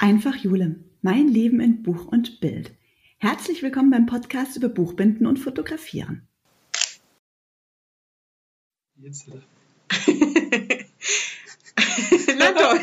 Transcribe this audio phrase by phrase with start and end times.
[0.00, 2.70] Einfach Jule, mein Leben in Buch und Bild.
[3.18, 6.22] Herzlich willkommen beim Podcast über Buchbinden und Fotografieren.
[8.94, 9.26] Jetzt
[12.38, 12.80] na toll.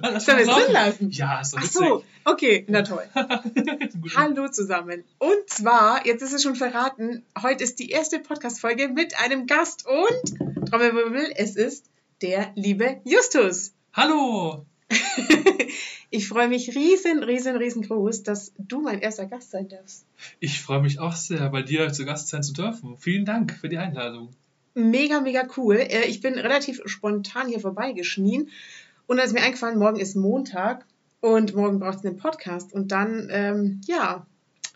[0.00, 1.10] Lass Sollen wir es mal drin lassen?
[1.10, 3.04] Ja, ist doch Ach so, okay, na toll.
[4.16, 5.04] Hallo zusammen.
[5.18, 9.86] Und zwar, jetzt ist es schon verraten, heute ist die erste Podcast-Folge mit einem Gast
[9.86, 11.90] und, Trommelwirbel, es ist
[12.22, 13.74] der liebe Justus.
[13.92, 14.64] Hallo.
[16.14, 20.04] Ich freue mich riesen, riesen, riesengroß, dass du mein erster Gast sein darfst.
[20.40, 22.98] Ich freue mich auch sehr, bei dir zu Gast sein zu dürfen.
[22.98, 24.28] Vielen Dank für die Einladung.
[24.74, 25.76] Mega, mega cool.
[25.76, 28.50] Äh, Ich bin relativ spontan hier vorbeigeschnien
[29.06, 30.84] und da ist mir eingefallen, morgen ist Montag
[31.22, 32.74] und morgen braucht es einen Podcast.
[32.74, 34.26] Und dann, ähm, ja,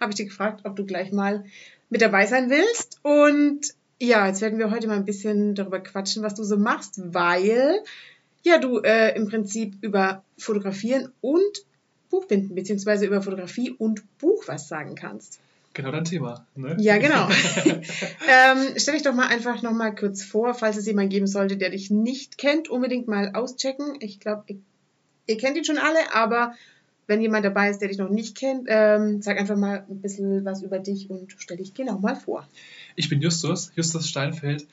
[0.00, 1.44] habe ich dich gefragt, ob du gleich mal
[1.90, 2.98] mit dabei sein willst.
[3.02, 6.98] Und ja, jetzt werden wir heute mal ein bisschen darüber quatschen, was du so machst,
[7.12, 7.82] weil
[8.46, 11.64] ja, du äh, im Prinzip über Fotografieren und
[12.10, 15.40] Buchbinden, beziehungsweise über Fotografie und Buch was sagen kannst.
[15.74, 16.46] Genau dein Thema.
[16.54, 16.76] Ne?
[16.78, 17.28] Ja, genau.
[17.66, 21.56] ähm, stell dich doch mal einfach noch mal kurz vor, falls es jemanden geben sollte,
[21.56, 23.96] der dich nicht kennt, unbedingt mal auschecken.
[23.98, 24.58] Ich glaube, ihr,
[25.26, 26.54] ihr kennt ihn schon alle, aber
[27.08, 30.44] wenn jemand dabei ist, der dich noch nicht kennt, ähm, sag einfach mal ein bisschen
[30.44, 32.48] was über dich und stell dich genau mal vor.
[32.94, 34.66] Ich bin Justus, Justus Steinfeld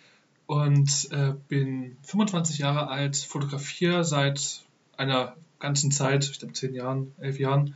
[0.46, 4.64] und äh, bin 25 Jahre alt, fotografiere seit
[4.98, 7.76] einer ganzen Zeit, ich glaube 10 Jahren, 11 Jahren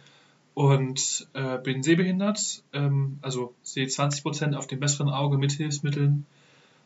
[0.54, 6.26] und äh, bin sehbehindert, ähm, also sehe 20% auf dem besseren Auge mit Hilfsmitteln,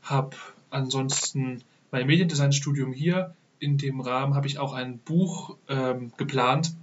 [0.03, 0.35] habe
[0.69, 3.35] ansonsten mein Mediendesign-Studium hier.
[3.59, 6.73] In dem Rahmen habe ich auch ein Buch ähm, geplant,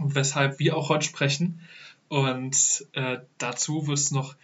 [0.00, 1.60] weshalb wir auch heute sprechen.
[2.08, 4.34] Und äh, dazu wird es noch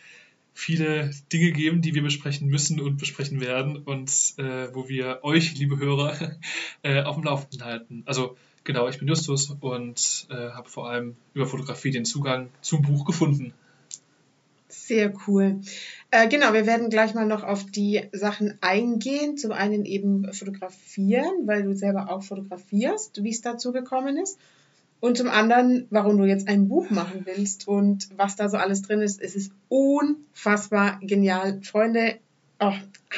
[0.54, 5.54] viele Dinge geben, die wir besprechen müssen und besprechen werden und äh, wo wir euch,
[5.56, 6.16] liebe Hörer,
[6.82, 8.02] äh, auf dem Laufenden halten.
[8.06, 12.82] Also genau, ich bin Justus und äh, habe vor allem über Fotografie den Zugang zum
[12.82, 13.52] Buch gefunden.
[14.68, 15.60] Sehr cool.
[16.10, 19.36] Äh, genau, wir werden gleich mal noch auf die Sachen eingehen.
[19.36, 24.38] Zum einen eben fotografieren, weil du selber auch fotografierst, wie es dazu gekommen ist.
[25.00, 28.82] Und zum anderen, warum du jetzt ein Buch machen willst und was da so alles
[28.82, 29.20] drin ist.
[29.20, 31.60] Es ist unfassbar genial.
[31.62, 32.16] Freunde,
[32.58, 32.72] oh,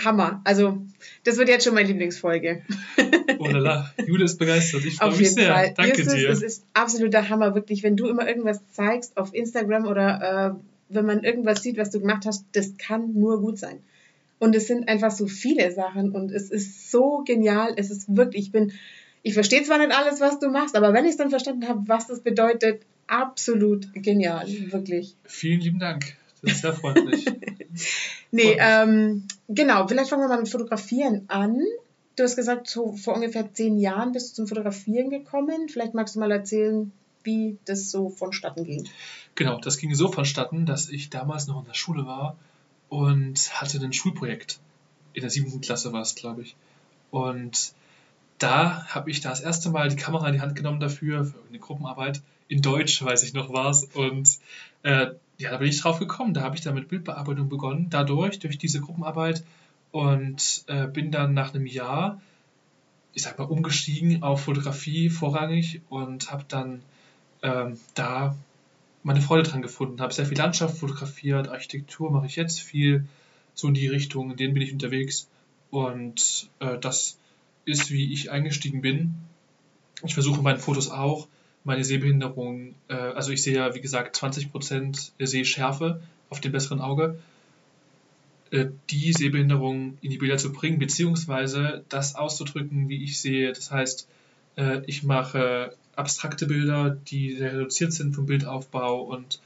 [0.05, 0.43] Hammer.
[0.45, 0.79] Also,
[1.25, 2.63] das wird jetzt schon meine Lieblingsfolge.
[3.39, 4.85] Oh la la, Jule ist begeistert.
[4.85, 5.55] Ich freue Auf mich jeden sehr.
[5.55, 5.75] Fall.
[5.75, 6.29] Danke Justus, dir.
[6.29, 7.83] Es ist absoluter Hammer, wirklich.
[7.83, 12.01] Wenn du immer irgendwas zeigst auf Instagram oder äh, wenn man irgendwas sieht, was du
[12.01, 13.81] gemacht hast, das kann nur gut sein.
[14.39, 17.75] Und es sind einfach so viele Sachen und es ist so genial.
[17.77, 18.73] Es ist wirklich, ich bin,
[19.23, 21.83] ich verstehe zwar nicht alles, was du machst, aber wenn ich es dann verstanden habe,
[21.87, 25.17] was das bedeutet, absolut genial, wirklich.
[25.25, 26.17] Vielen lieben Dank.
[26.43, 27.27] Das ist sehr freundlich.
[28.33, 31.61] Nee, ähm, genau, vielleicht fangen wir mal mit Fotografieren an.
[32.17, 35.69] Du hast gesagt, so vor ungefähr zehn Jahren bist du zum Fotografieren gekommen.
[35.69, 36.93] Vielleicht magst du mal erzählen,
[37.25, 38.89] wie das so vonstatten ging.
[39.35, 42.37] Genau, das ging so vonstatten, dass ich damals noch in der Schule war
[42.89, 44.61] und hatte ein Schulprojekt.
[45.13, 46.57] In der siebten Klasse war es, glaube ich.
[47.11, 47.73] Und
[48.41, 51.59] da habe ich das erste Mal die Kamera in die Hand genommen dafür, für eine
[51.59, 52.23] Gruppenarbeit.
[52.49, 53.85] In Deutsch, weiß ich noch, war es.
[53.85, 54.39] Und
[54.83, 56.33] äh, ja, da bin ich drauf gekommen.
[56.35, 59.45] Da habe ich dann mit Bildbearbeitung begonnen, dadurch, durch diese Gruppenarbeit.
[59.93, 62.21] Und äh, bin dann nach einem Jahr,
[63.13, 66.81] ich sag mal, umgestiegen auf Fotografie vorrangig und habe dann
[67.43, 68.37] ähm, da
[69.03, 70.01] meine Freude dran gefunden.
[70.01, 73.07] Habe sehr viel Landschaft fotografiert, Architektur mache ich jetzt viel,
[73.53, 75.29] so in die Richtung, in denen bin ich unterwegs.
[75.71, 77.19] Und äh, das
[77.71, 79.15] ist, wie ich eingestiegen bin.
[80.03, 81.29] Ich versuche in meinen Fotos auch
[81.65, 87.19] meine Sehbehinderung, äh, also ich sehe ja, wie gesagt, 20% Sehschärfe auf dem besseren Auge,
[88.51, 93.53] äh, die Sehbehinderung in die Bilder zu bringen, beziehungsweise das auszudrücken, wie ich sehe.
[93.53, 94.09] Das heißt,
[94.57, 99.41] äh, ich mache abstrakte Bilder, die sehr reduziert sind vom Bildaufbau und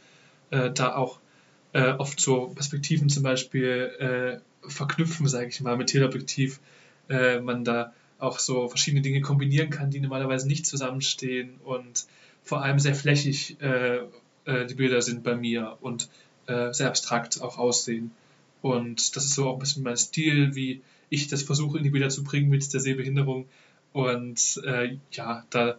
[0.51, 1.19] äh, da auch
[1.73, 6.61] äh, oft so Perspektiven zum Beispiel äh, verknüpfen, sage ich mal, mit Teleobjektiv.
[7.07, 12.07] Man da auch so verschiedene Dinge kombinieren kann, die normalerweise nicht zusammenstehen und
[12.43, 14.01] vor allem sehr flächig äh,
[14.45, 16.09] äh, die Bilder sind bei mir und
[16.47, 18.13] äh, sehr abstrakt auch aussehen.
[18.63, 21.91] Und das ist so auch ein bisschen mein Stil, wie ich das versuche in die
[21.91, 23.47] Bilder zu bringen mit der Sehbehinderung.
[23.93, 25.79] Und äh, ja, da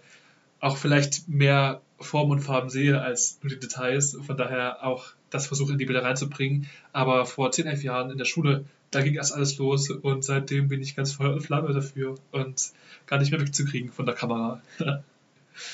[0.60, 4.18] auch vielleicht mehr Form und Farben sehe als nur die Details.
[4.26, 6.68] Von daher auch das versuche in die Bilder reinzubringen.
[6.94, 10.70] Aber vor 10, 11 Jahren in der Schule, da ging erst alles los und seitdem
[10.70, 12.72] bin ich ganz Feuer und Flamme dafür und
[13.08, 14.62] gar nicht mehr wegzukriegen von der Kamera.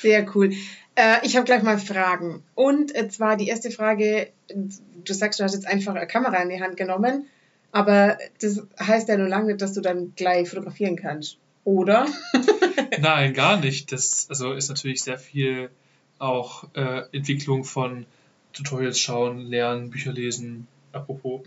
[0.01, 0.51] Sehr cool.
[0.95, 2.44] Äh, ich habe gleich mal Fragen.
[2.56, 6.50] Und äh, zwar die erste Frage, du sagst, du hast jetzt einfach eine Kamera in
[6.50, 7.27] die Hand genommen,
[7.71, 11.38] aber das heißt ja nur lange nicht, dass du dann gleich fotografieren kannst.
[11.63, 12.07] Oder?
[13.00, 13.91] Nein, gar nicht.
[13.91, 15.69] Das also ist natürlich sehr viel
[16.18, 18.06] auch äh, Entwicklung von
[18.53, 21.42] Tutorials schauen, lernen, Bücher lesen, apropos,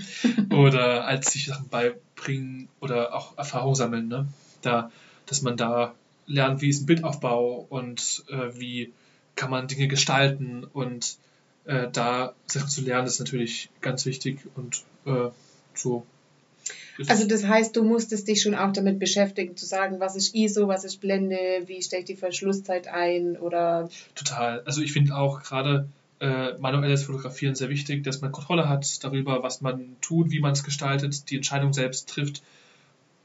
[0.50, 4.26] oder als sich Sachen beibringen oder auch Erfahrung sammeln, ne?
[4.62, 4.90] Da,
[5.26, 5.94] dass man da
[6.26, 8.92] lernt, wie ist ein Bildaufbau und äh, wie
[9.36, 11.18] kann man Dinge gestalten und
[11.64, 15.30] äh, da Sachen zu lernen ist natürlich ganz wichtig und äh,
[15.74, 16.06] so.
[17.08, 20.68] Also das heißt, du musstest dich schon auch damit beschäftigen, zu sagen, was ist ISO,
[20.68, 21.36] was ist Blende,
[21.66, 23.88] wie stelle ich die Verschlusszeit ein oder.
[24.14, 24.60] Total.
[24.60, 25.88] Also ich finde auch gerade
[26.24, 30.52] äh, manuelles Fotografieren sehr wichtig, dass man Kontrolle hat darüber, was man tut, wie man
[30.52, 32.42] es gestaltet, die Entscheidung selbst trifft.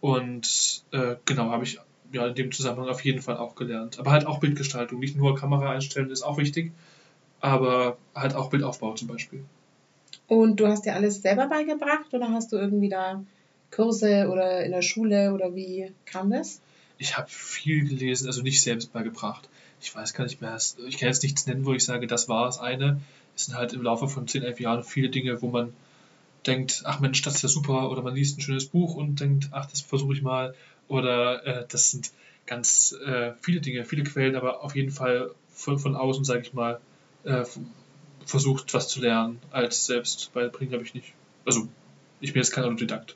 [0.01, 1.79] Und äh, genau, habe ich
[2.11, 3.99] ja in dem Zusammenhang auf jeden Fall auch gelernt.
[3.99, 6.73] Aber halt auch Bildgestaltung, nicht nur Kamera einstellen ist auch wichtig,
[7.39, 9.45] aber halt auch Bildaufbau zum Beispiel.
[10.27, 13.23] Und du hast dir alles selber beigebracht oder hast du irgendwie da
[13.71, 16.59] Kurse oder in der Schule oder wie kam das?
[16.97, 19.47] Ich habe viel gelesen, also nicht selbst beigebracht.
[19.81, 22.45] Ich weiß gar nicht mehr, ich kann jetzt nichts nennen, wo ich sage, das war
[22.45, 23.01] das eine.
[23.35, 25.73] Es sind halt im Laufe von 10, 11 Jahren viele Dinge, wo man
[26.45, 29.49] denkt, ach Mensch, das ist ja super, oder man liest ein schönes Buch und denkt,
[29.51, 30.55] ach, das versuche ich mal,
[30.87, 32.11] oder äh, das sind
[32.45, 36.53] ganz äh, viele Dinge, viele Quellen, aber auf jeden Fall von, von außen, sage ich
[36.53, 36.79] mal,
[37.23, 37.45] äh,
[38.25, 41.13] versucht, was zu lernen, als selbst beibringen, habe ich nicht.
[41.45, 41.67] Also,
[42.19, 43.15] ich bin jetzt kein Autodidakt.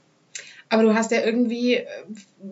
[0.69, 1.85] Aber du hast ja irgendwie, äh,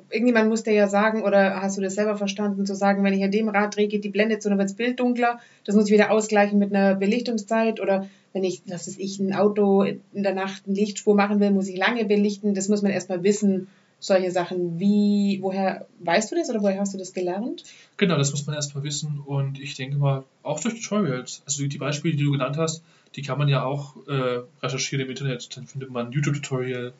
[0.09, 3.23] irgendjemand muss dir ja sagen, oder hast du das selber verstanden, zu sagen, wenn ich
[3.23, 5.85] an dem Rad drehe, geht die Blende zu, dann wird das Bild dunkler, das muss
[5.85, 10.23] ich wieder ausgleichen mit einer Belichtungszeit oder wenn ich, was ist ich, ein Auto in
[10.23, 13.67] der Nacht eine Lichtspur machen will, muss ich lange belichten, das muss man erstmal wissen,
[14.01, 14.79] solche Sachen.
[14.79, 17.63] Wie, woher weißt du das oder woher hast du das gelernt?
[17.97, 21.43] Genau, das muss man erstmal wissen und ich denke mal, auch durch Tutorials.
[21.45, 22.83] Also die Beispiele, die du genannt hast,
[23.15, 25.55] die kann man ja auch äh, recherchieren im Internet.
[25.55, 26.93] Dann findet man ein YouTube-Tutorial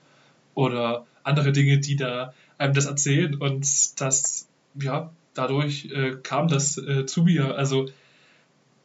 [0.54, 6.78] oder andere Dinge, die da einem das erzählen und das, ja, dadurch äh, kam das
[6.78, 7.56] äh, zu mir.
[7.56, 7.90] Also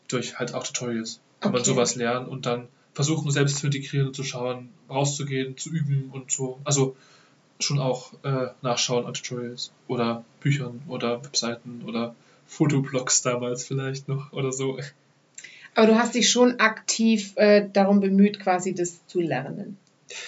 [0.09, 1.59] durch halt auch Tutorials kann okay.
[1.59, 6.11] man sowas lernen und dann versuchen selbst zu integrieren und zu schauen, rauszugehen, zu üben
[6.13, 6.61] und so.
[6.65, 6.97] Also
[7.61, 12.15] schon auch äh, nachschauen an Tutorials oder Büchern oder Webseiten oder
[12.47, 14.79] Fotoblogs damals vielleicht noch oder so.
[15.75, 19.77] Aber du hast dich schon aktiv äh, darum bemüht, quasi das zu lernen.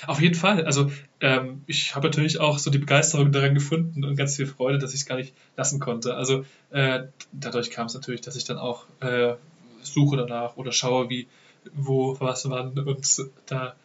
[0.06, 0.64] Auf jeden Fall.
[0.64, 0.90] Also
[1.20, 4.92] ähm, ich habe natürlich auch so die Begeisterung daran gefunden und ganz viel Freude, dass
[4.92, 6.14] ich es gar nicht lassen konnte.
[6.14, 9.34] Also äh, dadurch kam es natürlich, dass ich dann auch äh,
[9.82, 11.28] suche danach oder schaue, wie,
[11.74, 13.76] wo, was, wann und da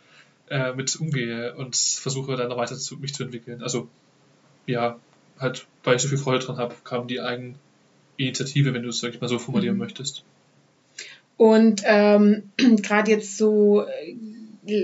[0.50, 3.62] äh, mit umgehe und versuche dann noch weiter zu, mich zu entwickeln.
[3.62, 3.88] Also
[4.66, 5.00] ja,
[5.40, 9.14] halt, weil ich so viel Freude dran habe, kam die Eigeninitiative, wenn du es, sag
[9.14, 9.82] ich mal, so formulieren mhm.
[9.82, 10.24] möchtest.
[11.38, 12.52] Und ähm,
[12.82, 14.16] gerade jetzt so, äh,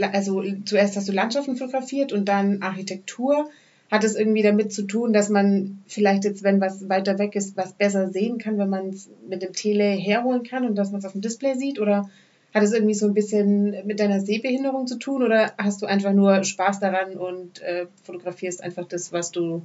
[0.01, 3.49] also zuerst hast du Landschaften fotografiert und dann Architektur.
[3.91, 7.57] Hat es irgendwie damit zu tun, dass man vielleicht jetzt, wenn was weiter weg ist,
[7.57, 10.99] was besser sehen kann, wenn man es mit dem Tele herholen kann und dass man
[10.99, 11.79] es auf dem Display sieht?
[11.79, 12.07] Oder
[12.53, 16.13] hat es irgendwie so ein bisschen mit deiner Sehbehinderung zu tun oder hast du einfach
[16.13, 19.63] nur Spaß daran und äh, fotografierst einfach das, was du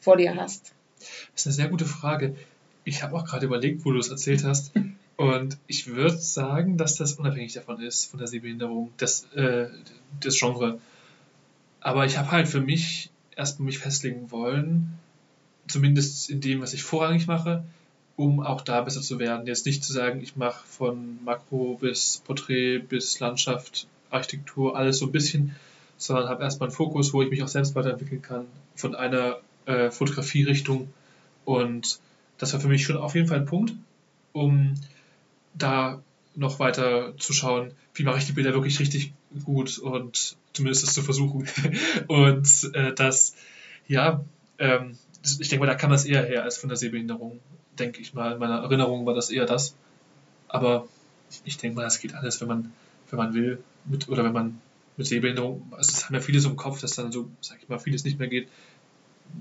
[0.00, 0.72] vor dir hast?
[1.32, 2.34] Das ist eine sehr gute Frage.
[2.84, 4.72] Ich habe auch gerade überlegt, wo du es erzählt hast.
[5.16, 9.68] Und ich würde sagen, dass das unabhängig davon ist, von der Sehbehinderung, das, äh,
[10.20, 10.78] das Genre.
[11.80, 14.98] Aber ich habe halt für mich erstmal mich festlegen wollen,
[15.68, 17.64] zumindest in dem, was ich vorrangig mache,
[18.16, 19.46] um auch da besser zu werden.
[19.46, 25.06] Jetzt nicht zu sagen, ich mache von Makro bis Porträt bis Landschaft, Architektur, alles so
[25.06, 25.54] ein bisschen,
[25.96, 29.90] sondern habe erstmal einen Fokus, wo ich mich auch selbst weiterentwickeln kann von einer äh,
[29.90, 30.92] Fotografierichtung.
[31.44, 32.00] Und
[32.38, 33.74] das war für mich schon auf jeden Fall ein Punkt,
[34.32, 34.74] um
[35.56, 36.02] da
[36.34, 39.12] noch weiter zu schauen, wie mache ich die Bilder wirklich richtig
[39.44, 41.48] gut und zumindest das zu versuchen.
[42.08, 43.34] und äh, das,
[43.88, 44.24] ja,
[44.58, 47.40] ähm, ich denke mal, da kam das eher her als von der Sehbehinderung
[47.78, 48.32] denke ich mal.
[48.32, 49.74] In meiner Erinnerung war das eher das.
[50.48, 50.88] Aber
[51.44, 52.72] ich denke mal, das geht alles, wenn man,
[53.10, 54.60] wenn man will, mit, oder wenn man
[54.96, 57.68] mit Sehbehinderung, also es haben ja viele so im Kopf, dass dann so, sag ich
[57.68, 58.48] mal, vieles nicht mehr geht.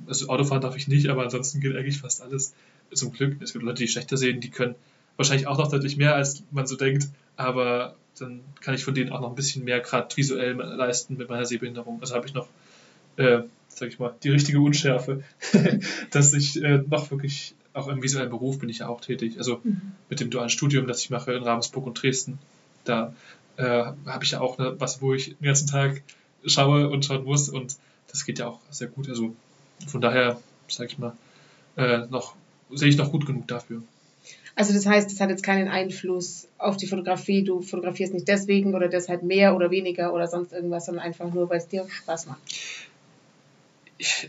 [0.07, 2.53] Also Autofahren darf ich nicht, aber ansonsten geht eigentlich fast alles.
[2.93, 3.41] Zum Glück.
[3.41, 4.75] Es gibt Leute, die schlechter sehen, die können
[5.17, 9.11] wahrscheinlich auch noch deutlich mehr, als man so denkt, aber dann kann ich von denen
[9.11, 11.99] auch noch ein bisschen mehr gerade visuell leisten mit meiner Sehbehinderung.
[12.01, 12.47] Also habe ich noch,
[13.17, 15.23] äh, sag ich mal, die richtige Unschärfe,
[16.11, 19.37] dass ich äh, noch wirklich auch im visuellen Beruf bin ich ja auch tätig.
[19.37, 19.93] Also mhm.
[20.09, 22.39] mit dem dualen Studium, das ich mache in Ravensburg und Dresden,
[22.85, 23.13] da
[23.57, 26.01] äh, habe ich ja auch ne, was, wo ich den ganzen Tag
[26.45, 27.75] schaue und schauen muss und
[28.07, 29.09] das geht ja auch sehr gut.
[29.09, 29.35] Also
[29.87, 31.13] von daher, sage ich mal,
[31.75, 32.35] äh, noch
[32.71, 33.83] sehe ich noch gut genug dafür.
[34.55, 37.43] Also das heißt, es hat jetzt keinen Einfluss auf die Fotografie.
[37.43, 41.49] Du fotografierst nicht deswegen oder deshalb mehr oder weniger oder sonst irgendwas, sondern einfach nur,
[41.49, 42.39] weil es dir Spaß macht.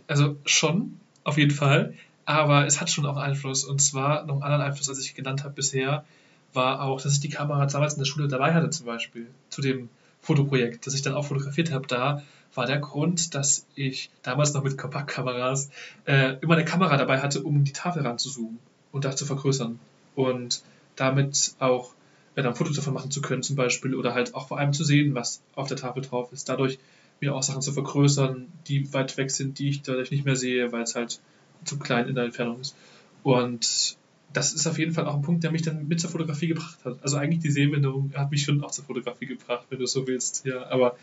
[0.08, 1.94] Also schon, auf jeden Fall
[2.26, 5.44] aber es hat schon auch Einfluss und zwar noch einen anderen Einfluss, als ich genannt
[5.44, 6.04] habe bisher,
[6.52, 9.62] war auch, dass ich die Kamera damals in der Schule dabei hatte, zum Beispiel, zu
[9.62, 9.88] dem
[10.20, 11.86] Fotoprojekt, das ich dann auch fotografiert habe.
[11.86, 12.22] Da
[12.54, 15.70] war der Grund, dass ich damals noch mit Kompaktkameras
[16.04, 18.58] äh, immer eine Kamera dabei hatte, um die Tafel ranzuzoomen
[18.90, 19.78] und da zu vergrößern.
[20.16, 20.62] Und
[20.96, 21.92] damit auch
[22.34, 24.84] ja, dann Fotos davon machen zu können, zum Beispiel, oder halt auch vor allem zu
[24.84, 26.48] sehen, was auf der Tafel drauf ist.
[26.48, 26.78] Dadurch
[27.20, 30.72] mir auch Sachen zu vergrößern, die weit weg sind, die ich dadurch nicht mehr sehe,
[30.72, 31.20] weil es halt
[31.64, 32.76] zu klein in der Entfernung ist.
[33.22, 33.96] Und
[34.32, 36.78] das ist auf jeden Fall auch ein Punkt, der mich dann mit zur Fotografie gebracht
[36.84, 36.98] hat.
[37.02, 40.44] Also eigentlich die Sehbehinderung hat mich schon auch zur Fotografie gebracht, wenn du so willst.
[40.44, 40.96] Ja, aber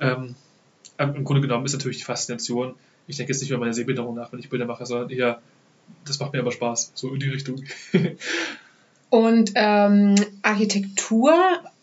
[0.00, 0.34] ähm,
[0.98, 2.74] im Grunde genommen ist natürlich die Faszination,
[3.06, 5.40] ich denke jetzt nicht über meine Sehbehinderung nach, wenn ich Bilder mache, sondern eher,
[6.04, 7.64] das macht mir aber Spaß, so in die Richtung.
[9.10, 11.34] Und ähm, Architektur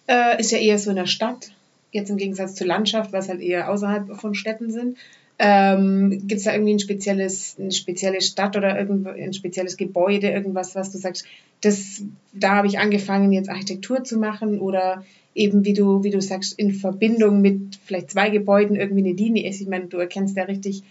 [0.07, 1.51] äh, ist ja eher so in der Stadt,
[1.91, 4.97] jetzt im Gegensatz zur Landschaft, was halt eher außerhalb von Städten sind.
[5.37, 10.75] Ähm, Gibt es da irgendwie ein spezielles, eine spezielle Stadt oder ein spezielles Gebäude, irgendwas,
[10.75, 11.25] was du sagst,
[11.61, 12.01] das,
[12.33, 16.57] da habe ich angefangen, jetzt Architektur zu machen oder eben, wie du, wie du sagst,
[16.59, 19.61] in Verbindung mit vielleicht zwei Gebäuden irgendwie eine Linie ist.
[19.61, 20.83] Ich meine, du erkennst ja richtig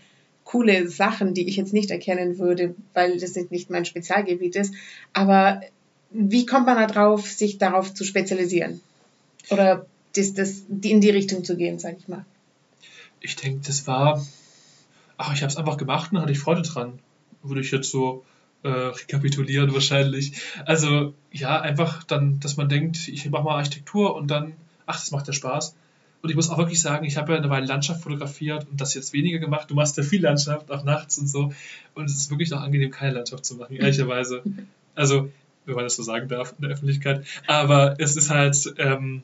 [0.49, 4.75] coole Sachen, die ich jetzt nicht erkennen würde, weil das nicht mein Spezialgebiet ist.
[5.13, 5.61] Aber
[6.11, 8.81] wie kommt man da drauf, sich darauf zu spezialisieren?
[9.51, 9.87] Oder
[10.17, 12.25] das, das, in die Richtung zu gehen, sag ich mal?
[13.21, 14.25] Ich denke, das war
[15.19, 17.01] ach, ich habe es einfach gemacht und hatte ich Freude dran.
[17.43, 18.25] Würde ich jetzt so
[18.63, 20.41] äh, rekapitulieren wahrscheinlich.
[20.65, 24.55] Also ja, einfach dann, dass man denkt, ich mache mal Architektur und dann,
[24.87, 25.75] ach, das macht ja Spaß.
[26.21, 28.95] Und ich muss auch wirklich sagen, ich habe ja eine Weile Landschaft fotografiert und das
[28.95, 29.71] jetzt weniger gemacht.
[29.71, 31.53] Du machst ja viel Landschaft, auch nachts und so.
[31.95, 34.43] Und es ist wirklich noch angenehm, keine Landschaft zu machen, ehrlicherweise.
[34.95, 35.31] Also,
[35.65, 37.25] wenn man das so sagen darf in der Öffentlichkeit.
[37.47, 39.23] Aber es ist halt, ähm,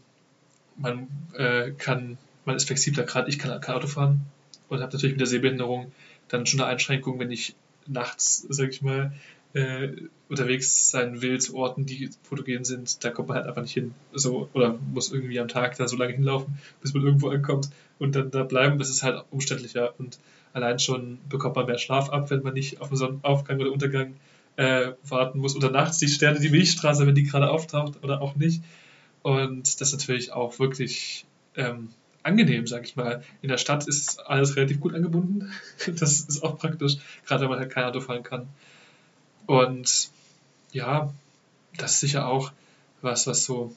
[0.77, 4.21] man äh, kann, man ist flexibler, gerade ich kann kein Auto fahren
[4.69, 5.91] und habe natürlich mit der Sehbehinderung
[6.29, 9.13] dann schon eine Einschränkung, wenn ich nachts, sag ich mal,
[9.55, 9.89] äh,
[10.29, 13.95] unterwegs sein will zu Orten, die fotogen sind, da kommt man halt einfach nicht hin.
[14.13, 18.17] So, oder muss irgendwie am Tag da so lange hinlaufen, bis man irgendwo ankommt und
[18.17, 18.79] dann da bleiben.
[18.79, 20.19] Das ist halt umständlicher und
[20.53, 24.15] allein schon bekommt man mehr Schlaf ab, wenn man nicht auf den Sonnenaufgang oder Untergang
[24.57, 25.57] äh, warten muss.
[25.57, 28.63] Oder nachts die Sterne, die Milchstraße, wenn die gerade auftaucht oder auch nicht.
[29.23, 31.89] Und das ist natürlich auch wirklich ähm,
[32.23, 33.23] angenehm, sag ich mal.
[33.43, 35.53] In der Stadt ist alles relativ gut angebunden.
[35.87, 36.97] Das ist auch praktisch,
[37.27, 38.49] gerade wenn man halt kein Auto fahren kann.
[39.47, 40.11] Und
[40.73, 41.13] ja,
[41.77, 42.53] das ist sicher auch
[43.03, 43.75] was, was so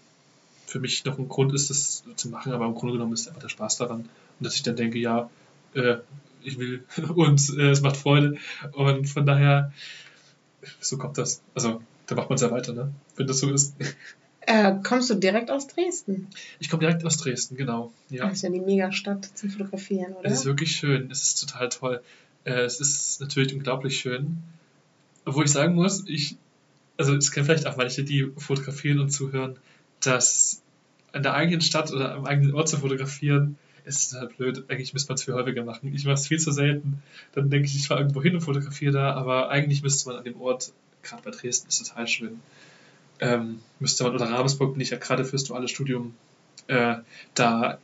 [0.65, 3.41] für mich noch ein Grund ist, das zu machen, aber im Grunde genommen ist einfach
[3.41, 4.01] der Spaß daran.
[4.01, 4.09] Und
[4.45, 5.29] dass ich dann denke, ja,
[5.73, 5.97] äh,
[6.43, 6.83] ich will
[7.15, 8.37] und äh, es macht Freude.
[8.73, 9.71] Und von daher,
[10.79, 11.41] so kommt das.
[11.55, 12.93] Also, da macht man es ja weiter, ne?
[13.15, 13.75] wenn das so ist.
[14.41, 16.27] Äh, kommst du direkt aus Dresden?
[16.59, 17.91] Ich komme direkt aus Dresden, genau.
[18.09, 18.25] Ja.
[18.25, 20.29] Das ist ja die Megastadt zum Fotografieren, oder?
[20.29, 22.01] Es ist wirklich schön, es ist total toll.
[22.45, 24.43] Äh, es ist natürlich unglaublich schön.
[25.27, 26.37] Obwohl ich sagen muss, ich,
[26.97, 29.57] also es kennen vielleicht auch manche, die fotografieren und zuhören,
[30.01, 30.61] dass
[31.11, 34.65] an der eigenen Stadt oder am eigenen Ort zu fotografieren, ist halt blöd.
[34.69, 35.93] Eigentlich müsste man es viel häufiger machen.
[35.93, 37.01] Ich mache es viel zu selten.
[37.33, 40.23] Dann denke ich, ich fahre irgendwo hin und fotografiere da, aber eigentlich müsste man an
[40.23, 42.39] dem Ort, gerade bei Dresden, ist total schön
[43.19, 46.13] ähm, müsste man, oder Ravensburg bin ich ja gerade fürs duale Studium,
[46.67, 46.95] äh,
[47.33, 47.79] da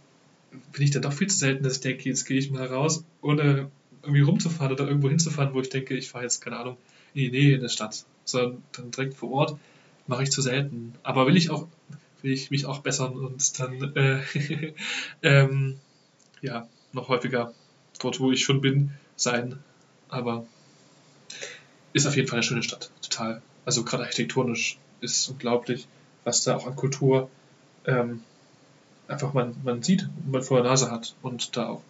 [0.71, 3.03] bin ich dann doch viel zu selten, dass ich denke, jetzt gehe ich mal raus,
[3.21, 3.71] ohne
[4.03, 6.77] irgendwie rumzufahren oder irgendwo hinzufahren, wo ich denke, ich fahre jetzt, keine Ahnung,
[7.15, 9.59] die Nähe in der Stadt, sondern dann direkt vor Ort
[10.07, 10.95] mache ich zu selten.
[11.03, 11.67] Aber will ich auch,
[12.21, 14.73] will ich mich auch bessern und dann, äh,
[15.23, 15.79] ähm,
[16.41, 17.53] ja, noch häufiger
[17.99, 19.59] dort, wo ich schon bin, sein.
[20.09, 20.45] Aber
[21.93, 23.41] ist auf jeden Fall eine schöne Stadt, total.
[23.65, 25.87] Also gerade architektonisch ist unglaublich,
[26.23, 27.29] was da auch an Kultur
[27.85, 28.23] ähm,
[29.07, 31.83] einfach man, man sieht man vor der Nase hat und da auch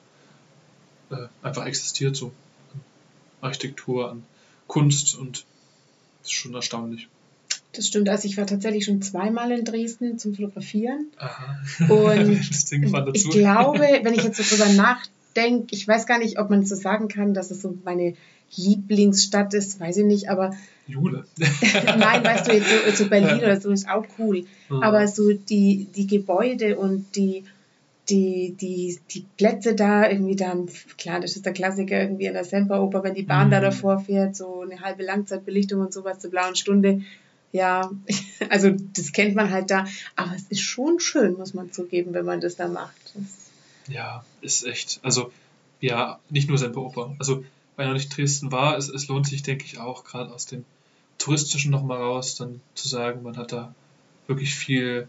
[1.12, 2.32] äh, einfach existiert, so
[3.42, 4.24] Architektur, an
[4.74, 5.46] Kunst und
[6.22, 7.08] das ist schon erstaunlich.
[7.74, 11.12] Das stimmt, also ich war tatsächlich schon zweimal in Dresden zum Fotografieren.
[11.18, 11.60] Aha.
[11.90, 12.32] Und
[13.14, 16.74] ich glaube, wenn ich jetzt so drüber nachdenke, ich weiß gar nicht, ob man so
[16.74, 18.16] sagen kann, dass es so meine
[18.56, 20.56] Lieblingsstadt ist, weiß ich nicht, aber
[20.88, 21.26] Jule.
[21.38, 24.46] Nein, weißt du, jetzt so, so Berlin oder so ist auch cool.
[24.70, 24.82] Mhm.
[24.82, 27.44] Aber so die, die Gebäude und die,
[28.10, 32.44] die, die, die Plätze da, irgendwie dann, klar, das ist der Klassiker irgendwie in der
[32.44, 33.52] Semperoper, wenn die Bahn mhm.
[33.52, 37.02] da davor fährt, so eine halbe Langzeitbelichtung und sowas zur blauen Stunde.
[37.52, 37.90] Ja,
[38.50, 39.86] also das kennt man halt da.
[40.16, 43.14] Aber es ist schon schön, muss man zugeben, wenn man das da macht.
[43.16, 45.00] Das ja, ist echt.
[45.04, 45.32] Also,
[45.80, 47.16] ja, nicht nur Semperoper.
[47.20, 47.46] Also,
[47.78, 50.66] weil er nicht Dresden war, es, es lohnt sich, denke ich, auch gerade aus dem
[51.20, 53.74] Touristischen nochmal raus, dann zu sagen, man hat da
[54.28, 55.08] wirklich viel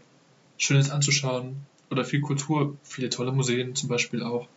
[0.57, 4.47] Schönes anzuschauen oder viel Kultur, viele tolle Museen zum Beispiel auch.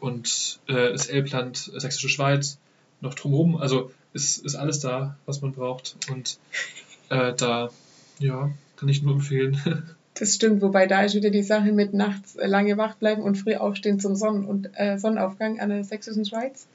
[0.00, 2.58] Und äh, das Elbland, Sächsische Schweiz,
[3.00, 5.96] noch drumherum, also ist, ist alles da, was man braucht.
[6.10, 6.38] Und
[7.10, 7.70] äh, da,
[8.18, 9.60] ja, Kann ich nur empfehlen.
[10.14, 13.36] Das stimmt, wobei da ist wieder die Sache mit nachts äh, lange wach bleiben und
[13.36, 16.66] früh aufstehen zum Sonnen- und äh, Sonnenaufgang an der Sächsischen Schweiz.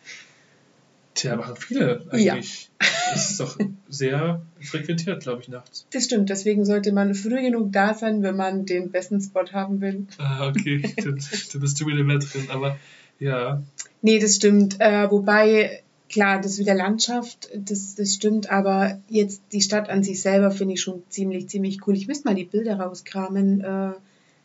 [1.13, 2.69] Tja, machen viele eigentlich.
[2.81, 2.87] Ja.
[3.11, 5.85] Das ist doch sehr frequentiert, glaube ich, nachts.
[5.91, 9.81] Das stimmt, deswegen sollte man früh genug da sein, wenn man den besten Spot haben
[9.81, 10.07] will.
[10.17, 12.77] Ah, okay, da bist du wieder mehr drin, aber
[13.19, 13.61] ja.
[14.01, 14.79] Nee, das stimmt.
[14.79, 20.03] Äh, wobei klar, das mit der Landschaft, das, das stimmt, aber jetzt die Stadt an
[20.03, 21.95] sich selber finde ich schon ziemlich, ziemlich cool.
[21.95, 23.61] Ich müsste mal die Bilder rauskramen.
[23.61, 23.91] Äh,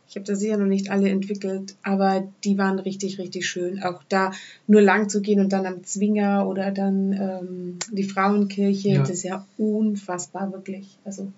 [0.08, 3.82] ich habe da sicher noch nicht alle entwickelt, aber die waren richtig, richtig schön.
[3.82, 4.32] Auch da
[4.66, 9.00] nur lang zu gehen und dann am Zwinger oder dann ähm, die Frauenkirche, ja.
[9.00, 10.96] das ist ja unfassbar, wirklich.
[11.04, 11.30] Also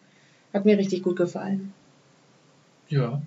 [0.55, 1.73] hat mir richtig gut gefallen.
[2.89, 3.21] Ja.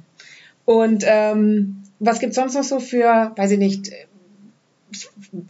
[0.63, 3.91] Und ähm, was gibt es sonst noch so für, weiß ich nicht,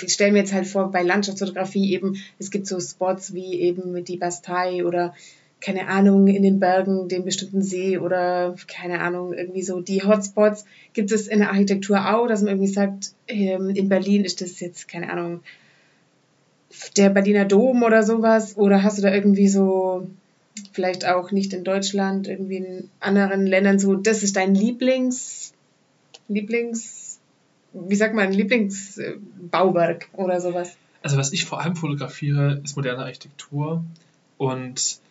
[0.01, 4.03] ich stelle mir jetzt halt vor, bei Landschaftsfotografie eben, es gibt so Spots wie eben
[4.05, 5.13] die Bastei oder
[5.63, 10.65] keine Ahnung, in den Bergen den bestimmten See oder keine Ahnung, irgendwie so die Hotspots.
[10.91, 14.60] Gibt es in der Architektur auch, dass man irgendwie sagt, ähm, in Berlin ist das
[14.60, 15.39] jetzt, keine Ahnung,
[16.98, 18.58] der Berliner Dom oder sowas?
[18.58, 20.10] Oder hast du da irgendwie so,
[20.74, 25.53] vielleicht auch nicht in Deutschland, irgendwie in anderen Ländern so, das ist dein Lieblings,
[26.27, 27.20] Lieblings,
[27.72, 30.75] wie sagt man, Lieblingsbauwerk oder sowas?
[31.01, 33.86] Also was ich vor allem fotografiere, ist moderne Architektur
[34.38, 35.01] und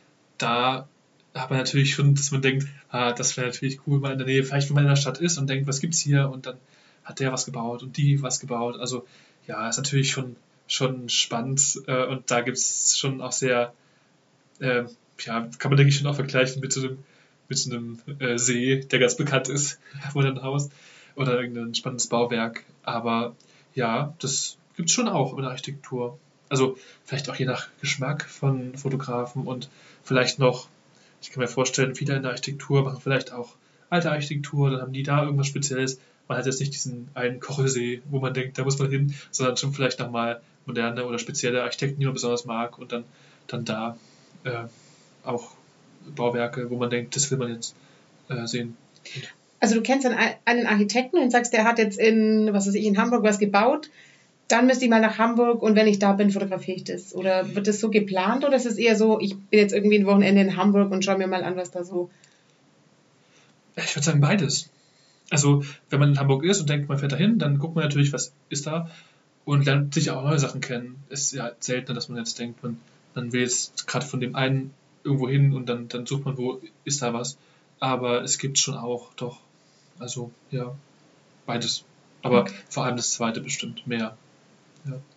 [0.43, 0.89] da
[1.35, 4.27] hat man natürlich schon, dass man denkt, ah, das wäre natürlich cool, mal in der
[4.27, 6.59] Nähe, vielleicht wenn man in der Stadt ist und denkt, was gibt's hier und dann
[7.05, 8.79] hat der was gebaut und die was gebaut.
[8.79, 9.07] Also
[9.47, 13.73] ja, ist natürlich schon, schon spannend äh, und da gibt es schon auch sehr,
[14.61, 14.85] äh,
[15.21, 16.99] ja, kann man denke ich schon auch vergleichen mit so einem,
[17.49, 19.81] mit so einem äh, See, der ganz bekannt ist,
[20.13, 20.71] wo ein Haus
[21.17, 22.65] oder irgendein spannendes Bauwerk.
[22.83, 23.37] Aber
[23.75, 26.19] ja, das gibt es schon auch in der Architektur.
[26.53, 29.71] Also vielleicht auch je nach Geschmack von Fotografen und
[30.05, 30.69] vielleicht noch,
[31.23, 33.55] ich kann mir vorstellen, viele in der Architektur machen vielleicht auch
[33.88, 35.99] alte Architektur, dann haben die da irgendwas Spezielles.
[36.29, 39.57] Man hat jetzt nicht diesen einen Kochelsee, wo man denkt, da muss man hin, sondern
[39.57, 43.05] schon vielleicht nochmal moderne oder spezielle Architekten, die man besonders mag und dann,
[43.47, 43.97] dann da
[44.45, 44.65] äh,
[45.25, 45.53] auch
[46.15, 47.75] Bauwerke, wo man denkt, das will man jetzt
[48.29, 48.77] äh, sehen.
[49.59, 52.99] Also du kennst einen Architekten und sagst, der hat jetzt in, was weiß ich, in
[52.99, 53.88] Hamburg was gebaut,
[54.53, 57.15] dann müsste ich mal nach Hamburg und wenn ich da bin, fotografiere ich das.
[57.15, 60.07] Oder wird das so geplant oder ist es eher so, ich bin jetzt irgendwie ein
[60.07, 62.11] Wochenende in Hamburg und schaue mir mal an, was da so.
[63.77, 64.69] Ich würde sagen beides.
[65.31, 68.12] Also, wenn man in Hamburg ist und denkt, man fährt dahin, dann guckt man natürlich,
[68.12, 68.91] was ist da
[69.45, 71.03] und lernt sich auch neue Sachen kennen.
[71.09, 72.79] Es ist ja seltener, dass man jetzt denkt, man,
[73.15, 76.61] man will jetzt gerade von dem einen irgendwo hin und dann, dann sucht man, wo
[76.85, 77.38] ist da was.
[77.81, 79.41] Aber es gibt schon auch doch
[79.99, 80.75] also ja,
[81.47, 81.85] beides.
[82.23, 82.55] Aber okay.
[82.69, 84.17] vor allem das zweite bestimmt mehr.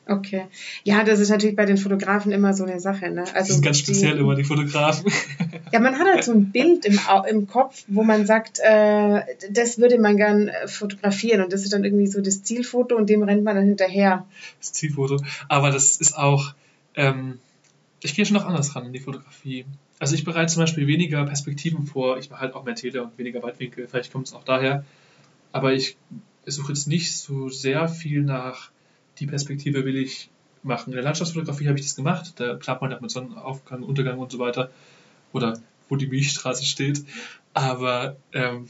[0.08, 0.46] Okay.
[0.84, 3.10] Ja, das ist natürlich bei den Fotografen immer so eine Sache.
[3.10, 3.24] Ne?
[3.34, 5.12] Also die sind ganz speziell die, immer die Fotografen.
[5.72, 9.78] Ja, man hat halt so ein Bild im, im Kopf, wo man sagt, äh, das
[9.78, 13.24] würde man gern äh, fotografieren und das ist dann irgendwie so das Zielfoto und dem
[13.24, 14.26] rennt man dann hinterher.
[14.60, 15.18] Das Zielfoto.
[15.50, 16.54] Aber das ist auch,
[16.96, 17.40] ähm,
[18.04, 19.66] ich gehe schon noch anders ran in die Fotografie.
[20.00, 23.18] Also ich bereite zum Beispiel weniger Perspektiven vor, ich mache halt auch mehr Tele und
[23.18, 24.86] weniger Weitwinkel, vielleicht kommt es auch daher.
[25.52, 25.98] Aber ich
[26.46, 28.70] suche jetzt nicht so sehr viel nach,
[29.20, 30.30] die Perspektive will ich
[30.64, 30.92] machen.
[30.92, 34.32] In der Landschaftsfotografie habe ich das gemacht, da klappt man auch mit Sonnenaufgang, Untergang und
[34.32, 34.72] so weiter.
[35.32, 37.04] Oder wo die Milchstraße steht.
[37.54, 38.68] Aber ähm,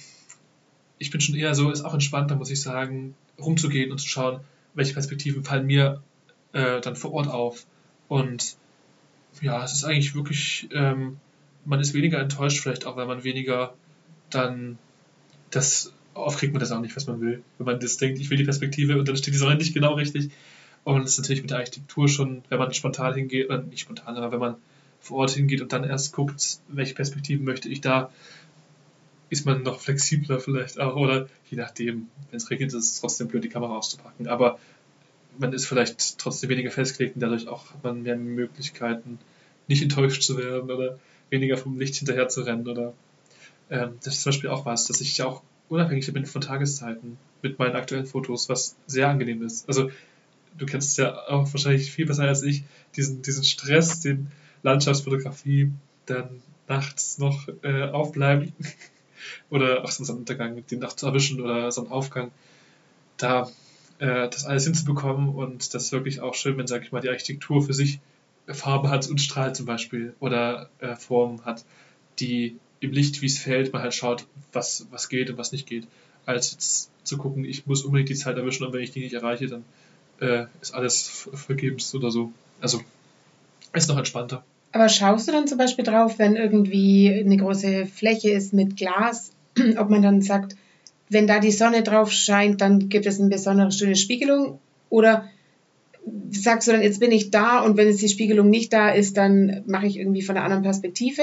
[0.98, 4.42] ich bin schon eher so, ist auch entspannter, muss ich sagen, rumzugehen und zu schauen,
[4.74, 6.02] welche Perspektiven fallen mir
[6.54, 7.66] äh, dann vor Ort auf.
[8.08, 8.58] Und
[9.42, 11.18] ja, es ist eigentlich wirklich, ähm,
[11.66, 13.74] man ist weniger enttäuscht, vielleicht auch, weil man weniger
[14.30, 14.78] dann
[15.50, 17.44] das, oft kriegt man das auch nicht, was man will.
[17.58, 19.94] Wenn man das denkt, ich will die Perspektive und dann steht die Sonne nicht genau
[19.94, 20.32] richtig.
[20.84, 24.16] Und das ist natürlich mit der Architektur schon, wenn man spontan hingeht, oder nicht spontan,
[24.18, 24.56] aber wenn man
[25.00, 28.12] vor Ort hingeht und dann erst guckt, welche Perspektiven möchte ich da,
[29.30, 33.28] ist man noch flexibler vielleicht auch, oder je nachdem, wenn es regnet, ist es trotzdem
[33.28, 34.28] blöd, die Kamera auszupacken.
[34.28, 34.60] Aber
[35.38, 39.20] man ist vielleicht trotzdem weniger festgelegt und dadurch auch hat man mehr Möglichkeiten,
[39.68, 41.00] nicht enttäuscht zu werden oder
[41.30, 42.94] weniger vom Licht hinterher zu rennen oder
[43.70, 47.60] ähm, das ist zum Beispiel auch was, dass ich auch unabhängig bin von Tageszeiten mit
[47.60, 49.68] meinen aktuellen Fotos, was sehr angenehm ist.
[49.68, 49.90] Also
[50.58, 52.64] du kennst es ja auch wahrscheinlich viel besser als ich,
[52.96, 54.32] diesen, diesen Stress, den
[54.64, 55.72] Landschaftsfotografie
[56.06, 58.54] dann nachts noch äh, aufbleiben
[59.50, 62.32] oder auch so einen Sonnenuntergang, den Nacht zu erwischen oder so einen Aufgang.
[63.18, 63.50] Da
[64.00, 67.10] äh, das alles hinzubekommen und das ist wirklich auch schön, wenn, sag ich mal, die
[67.10, 68.00] Architektur für sich
[68.48, 71.66] Farbe hat und strahlt zum Beispiel oder äh, Form hat,
[72.20, 75.68] die im Licht, wie es fällt, man halt schaut, was, was geht und was nicht
[75.68, 75.88] geht,
[76.26, 79.14] als jetzt zu gucken, ich muss unbedingt die Zeit erwischen und wenn ich die nicht
[79.14, 79.66] erreiche, dann
[80.20, 82.32] äh, ist alles vergebens oder so.
[82.62, 82.82] Also
[83.74, 84.44] ist noch entspannter.
[84.72, 89.32] Aber schaust du dann zum Beispiel drauf, wenn irgendwie eine große Fläche ist mit Glas,
[89.78, 90.56] ob man dann sagt,
[91.10, 94.60] wenn da die Sonne drauf scheint, dann gibt es eine besondere schöne Spiegelung?
[94.90, 95.30] Oder
[96.32, 99.18] sagst du dann, jetzt bin ich da und wenn jetzt die Spiegelung nicht da ist,
[99.18, 101.22] dann mache ich irgendwie von einer anderen Perspektive?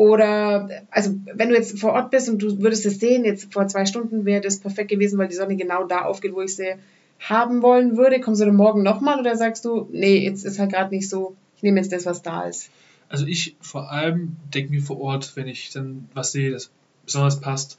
[0.00, 3.68] Oder, also, wenn du jetzt vor Ort bist und du würdest es sehen, jetzt vor
[3.68, 6.76] zwei Stunden wäre das perfekt gewesen, weil die Sonne genau da aufgeht, wo ich sie
[7.18, 8.18] haben wollen würde.
[8.18, 11.36] Kommst du dann morgen nochmal oder sagst du, nee, jetzt ist halt gerade nicht so,
[11.54, 12.70] ich nehme jetzt das, was da ist?
[13.10, 16.70] Also ich vor allem denke mir vor Ort, wenn ich dann was sehe, das
[17.04, 17.76] besonders passt,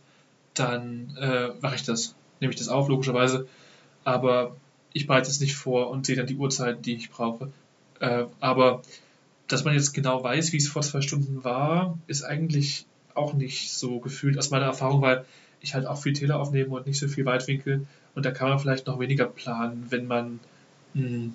[0.53, 2.13] dann äh, mache ich das.
[2.39, 3.47] Nehme ich das auf, logischerweise.
[4.03, 4.55] Aber
[4.93, 7.49] ich bereite es nicht vor und sehe dann die Uhrzeit, die ich brauche.
[7.99, 8.83] Äh, aber
[9.51, 13.71] dass man jetzt genau weiß, wie es vor zwei Stunden war, ist eigentlich auch nicht
[13.71, 15.25] so gefühlt aus meiner Erfahrung, weil
[15.61, 17.85] ich halt auch viel Tele aufnehme und nicht so viel Weitwinkel.
[18.15, 20.39] Und da kann man vielleicht noch weniger planen, wenn man,
[20.93, 21.33] mh, hm,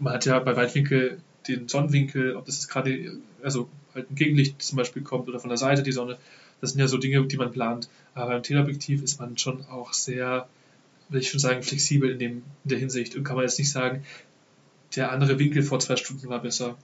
[0.00, 4.62] man hat ja bei Weitwinkel den Sonnenwinkel, ob das jetzt gerade, also halt ein Gegenlicht
[4.62, 6.18] zum Beispiel kommt oder von der Seite die Sonne.
[6.60, 7.88] Das sind ja so Dinge, die man plant.
[8.14, 10.48] Aber beim Teleobjektiv ist man schon auch sehr,
[11.08, 13.70] will ich schon sagen, flexibel in, dem, in der Hinsicht und kann man jetzt nicht
[13.70, 14.04] sagen,
[14.94, 16.76] der andere Winkel vor zwei Stunden war besser.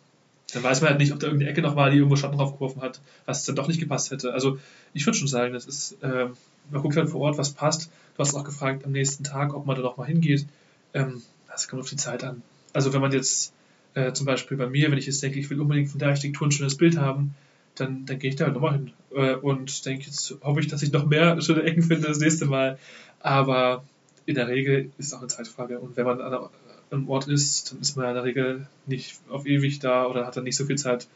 [0.52, 2.80] Dann weiß man halt nicht, ob da irgendeine Ecke noch war, die irgendwo Schatten draufgeworfen
[2.80, 4.32] hat, was dann doch nicht gepasst hätte.
[4.32, 4.58] Also
[4.94, 6.28] ich würde schon sagen, das ist, äh,
[6.70, 7.90] man guckt halt vor Ort, was passt.
[8.16, 10.46] Du hast auch gefragt am nächsten Tag, ob man da noch mal hingeht.
[10.94, 12.42] Ähm, das kommt auf die Zeit an.
[12.72, 13.52] Also wenn man jetzt
[13.94, 16.46] äh, zum Beispiel bei mir, wenn ich jetzt denke, ich will unbedingt von der Architektur
[16.46, 17.34] ein schönes Bild haben,
[17.74, 18.92] dann, dann gehe ich da halt nochmal hin.
[19.14, 22.46] Äh, und denke, jetzt hoffe ich, dass ich noch mehr schöne Ecken finde das nächste
[22.46, 22.78] Mal.
[23.20, 23.84] Aber
[24.24, 25.78] in der Regel ist es auch eine Zeitfrage.
[25.78, 26.48] Und wenn man an
[26.90, 30.36] einem Ort ist, dann ist man in der Regel nicht auf ewig da oder hat
[30.36, 31.06] dann nicht so viel Zeit,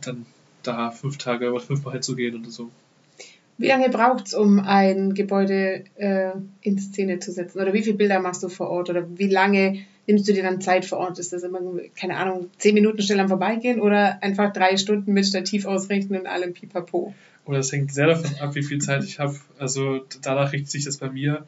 [0.00, 0.26] dann
[0.62, 2.70] da fünf Tage oder fünfmal hinzugehen oder so.
[3.58, 6.30] Wie lange braucht es, um ein Gebäude äh,
[6.62, 7.60] in Szene zu setzen?
[7.60, 8.88] Oder wie viele Bilder machst du vor Ort?
[8.88, 11.18] Oder wie lange nimmst du dir dann Zeit vor Ort?
[11.18, 11.60] Ist das immer,
[11.94, 16.26] keine Ahnung, zehn Minuten schnell am Vorbeigehen oder einfach drei Stunden mit Stativ ausrichten und
[16.26, 17.14] allem pipapo?
[17.44, 19.36] Oder das hängt sehr davon ab, wie viel Zeit ich habe.
[19.58, 21.46] Also danach richtet sich das bei mir.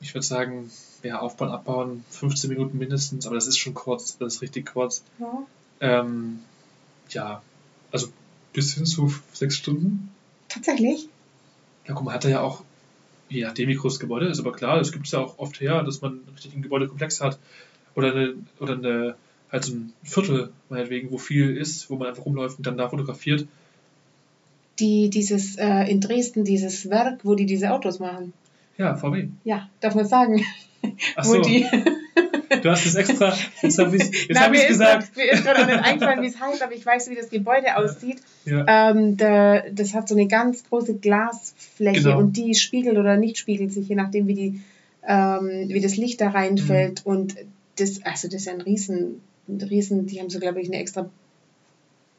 [0.00, 0.70] Ich würde sagen,
[1.02, 5.02] ja, aufbauen, abbauen, 15 Minuten mindestens, aber das ist schon kurz, das ist richtig kurz.
[5.18, 5.46] Ja,
[5.80, 6.40] ähm,
[7.10, 7.42] ja
[7.90, 8.08] also
[8.52, 10.10] bis hin zu sechs Stunden.
[10.48, 11.08] Tatsächlich?
[11.86, 12.62] Ja, guck mal, hat er ja auch,
[13.28, 15.60] je nachdem wie groß das Gebäude ist, aber klar, das gibt es ja auch oft
[15.60, 17.38] her, dass man richtig einen Gebäudekomplex hat
[17.94, 19.14] oder eine, oder eine,
[19.50, 22.88] halt so ein Viertel, meinetwegen, wo viel ist, wo man einfach rumläuft und dann da
[22.88, 23.46] fotografiert.
[24.78, 28.32] Die, dieses, äh, in Dresden, dieses Werk, wo die diese Autos machen.
[28.78, 29.28] Ja, VW.
[29.44, 30.42] Ja, darf man sagen.
[31.16, 31.40] Ach so.
[31.40, 31.66] Die
[32.62, 35.16] du hast es extra, jetzt habe ich es gesagt.
[35.16, 38.18] mir ist gerade nicht eingefallen, wie es heißt, aber ich weiß, wie das Gebäude aussieht.
[38.44, 38.90] Ja.
[38.90, 42.18] Ähm, da, das hat so eine ganz große Glasfläche genau.
[42.18, 44.60] und die spiegelt oder nicht spiegelt sich, je nachdem, wie, die,
[45.06, 47.04] ähm, wie das Licht da reinfällt.
[47.06, 47.12] Mhm.
[47.12, 47.36] Und
[47.76, 50.78] das, also das ist ja ein riesen, ein riesen, die haben so, glaube ich, eine
[50.78, 51.08] extra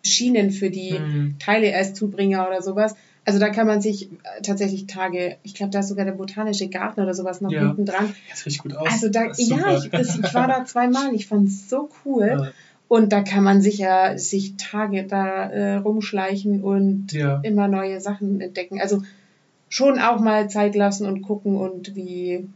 [0.04, 1.36] Schienen für die mhm.
[1.40, 2.96] Teile als Zubringer oder sowas.
[3.24, 6.70] Also da kann man sich äh, tatsächlich Tage, ich glaube, da ist sogar der botanische
[6.70, 7.62] Garten oder sowas noch ja.
[7.62, 8.16] hinten dran.
[8.30, 8.92] Das riecht gut aus.
[8.92, 12.28] Also da, ja, ich, das, ich, war da zweimal, ich fand es so cool.
[12.28, 12.52] Ja.
[12.88, 17.40] Und da kann man sicher sich Tage da äh, rumschleichen und ja.
[17.42, 18.82] immer neue Sachen entdecken.
[18.82, 19.02] Also
[19.70, 22.50] schon auch mal Zeit lassen und gucken und wie.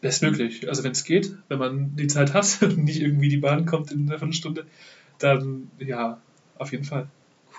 [0.00, 0.68] Bestmöglich.
[0.68, 3.92] Also wenn es geht, wenn man die Zeit hat und nicht irgendwie die Bahn kommt
[3.92, 4.66] in einer Viertelstunde,
[5.18, 6.20] dann ja,
[6.58, 7.08] auf jeden Fall.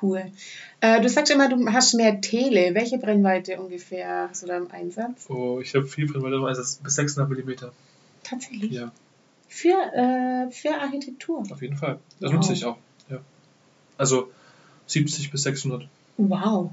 [0.01, 0.31] Cool.
[0.81, 2.73] Äh, du sagst immer, du hast mehr Tele.
[2.73, 5.29] Welche Brennweite ungefähr hast du da im Einsatz?
[5.29, 7.51] Oh, ich habe viel Brennweite im Einsatz, bis 600 mm.
[8.23, 8.71] Tatsächlich?
[8.71, 8.91] Ja.
[9.47, 11.43] Für, äh, für Architektur?
[11.49, 11.99] Auf jeden Fall.
[12.19, 12.37] Das wow.
[12.37, 12.77] nutze ich auch.
[13.09, 13.19] Ja.
[13.97, 14.31] Also
[14.87, 15.87] 70 bis 600.
[16.17, 16.71] Wow.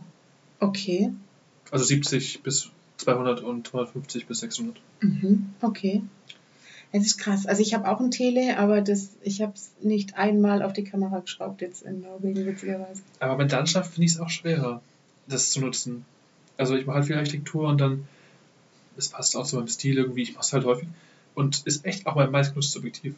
[0.61, 1.13] Okay.
[1.71, 4.77] Also 70 bis 200 und 250 bis 600.
[5.01, 5.55] Mhm.
[5.61, 6.03] Okay.
[6.93, 7.47] Es ist krass.
[7.47, 10.85] Also ich habe auch ein Tele, aber das, ich habe es nicht einmal auf die
[10.85, 13.03] Kamera geschraubt jetzt in Norwegen, witzigerweise.
[13.21, 14.81] Aber mit Landschaft finde ich es auch schwerer,
[15.27, 16.05] das zu nutzen.
[16.57, 18.07] Also ich mache halt viel Architektur und dann,
[18.97, 20.89] es passt auch zu meinem Stil irgendwie, ich mache es halt häufig.
[21.35, 23.15] Und ist echt auch mein meistgenutztes Objektiv.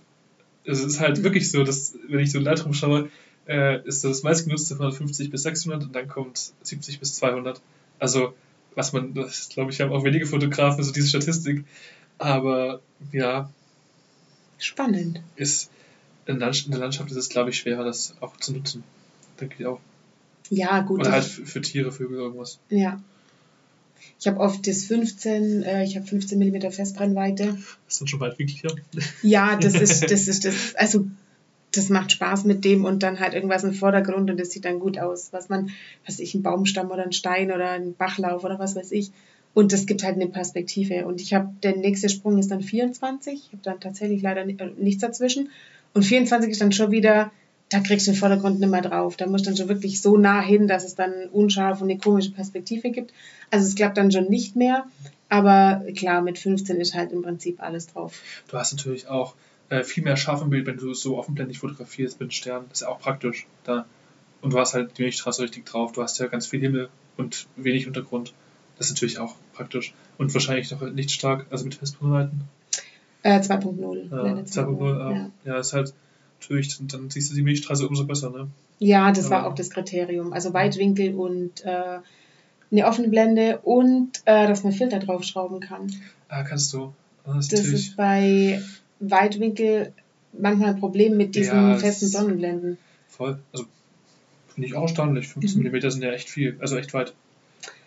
[0.67, 3.11] Also es ist halt wirklich so, dass wenn ich so in Lightroom schaue,
[3.47, 7.61] äh, ist das meistgenutzte von 150 bis 600 und dann kommt 70 bis 200.
[7.99, 8.35] Also
[8.75, 11.65] was man, das glaube ich, haben auch wenige Fotografen so diese Statistik.
[12.19, 12.81] Aber
[13.13, 13.51] ja,
[14.59, 15.21] Spannend.
[15.37, 15.71] Ist
[16.27, 18.85] in der Landschaft ist es, glaube ich, schwerer, das auch zu nutzen.
[19.41, 19.81] Denke ich auch.
[20.51, 21.01] Ja, gut.
[21.01, 22.59] Oder halt für, Tiere, Vögel, irgendwas.
[22.69, 23.01] Ja.
[24.21, 27.47] Ich habe oft das 15, äh, ich habe 15 mm Festbrennweite.
[27.47, 28.71] Das ist dann schon bald wirklich, ja.
[29.23, 31.07] Ja, das ist, das ist das, also
[31.73, 34.81] das macht Spaß mit dem und dann halt irgendwas im Vordergrund und das sieht dann
[34.81, 35.33] gut aus.
[35.33, 35.71] Was man,
[36.07, 39.13] was ich, ein Baumstamm oder ein Stein oder ein Bachlauf oder was weiß ich.
[39.55, 41.07] Und das gibt halt eine Perspektive.
[41.07, 43.35] Und ich habe, der nächste Sprung ist dann 24.
[43.35, 45.51] Ich habe dann tatsächlich leider äh, nichts dazwischen.
[45.95, 47.31] Und 24 ist dann schon wieder
[47.71, 49.17] da kriegst du den Vordergrund nicht mehr drauf.
[49.17, 51.99] Da musst du dann schon wirklich so nah hin, dass es dann unscharf und eine
[51.99, 53.13] komische Perspektive gibt.
[53.51, 54.87] Also es klappt dann schon nicht mehr.
[55.29, 58.21] Aber klar, mit 15 ist halt im Prinzip alles drauf.
[58.49, 59.35] Du hast natürlich auch
[59.69, 62.67] äh, viel mehr scharf im Bild, wenn du es so offenblendig fotografierst mit Sternen.
[62.71, 63.47] Das ist ja auch praktisch.
[63.65, 63.85] Da.
[64.41, 65.93] Und du hast halt die Milchstraße richtig drauf.
[65.93, 68.33] Du hast ja ganz viel Himmel und wenig Untergrund.
[68.79, 69.95] Das ist natürlich auch praktisch.
[70.17, 72.43] Und wahrscheinlich noch nicht stark, also mit Festbrennweiten.
[73.23, 74.11] Äh, 2.0.
[74.11, 75.31] Ja, 2.0, ja.
[75.45, 75.93] ja, ist halt
[76.41, 78.49] natürlich, dann siehst du die Milchstraße umso besser, ne?
[78.79, 79.31] Ja, das ja.
[79.31, 80.33] war auch das Kriterium.
[80.33, 81.99] Also Weitwinkel und äh,
[82.71, 85.93] eine offene Blende und äh, dass man Filter draufschrauben kann.
[86.29, 86.93] Ah, kannst du.
[87.27, 88.63] Das ist, das ist bei
[89.01, 89.93] Weitwinkel
[90.33, 92.79] manchmal ein Problem mit diesen ja, festen Sonnenblenden.
[93.09, 93.39] Voll.
[93.53, 93.67] Also
[94.55, 95.29] finde ich auch erstaunlich.
[95.29, 95.71] 15 mhm.
[95.71, 97.15] mm sind ja echt viel, also echt weit.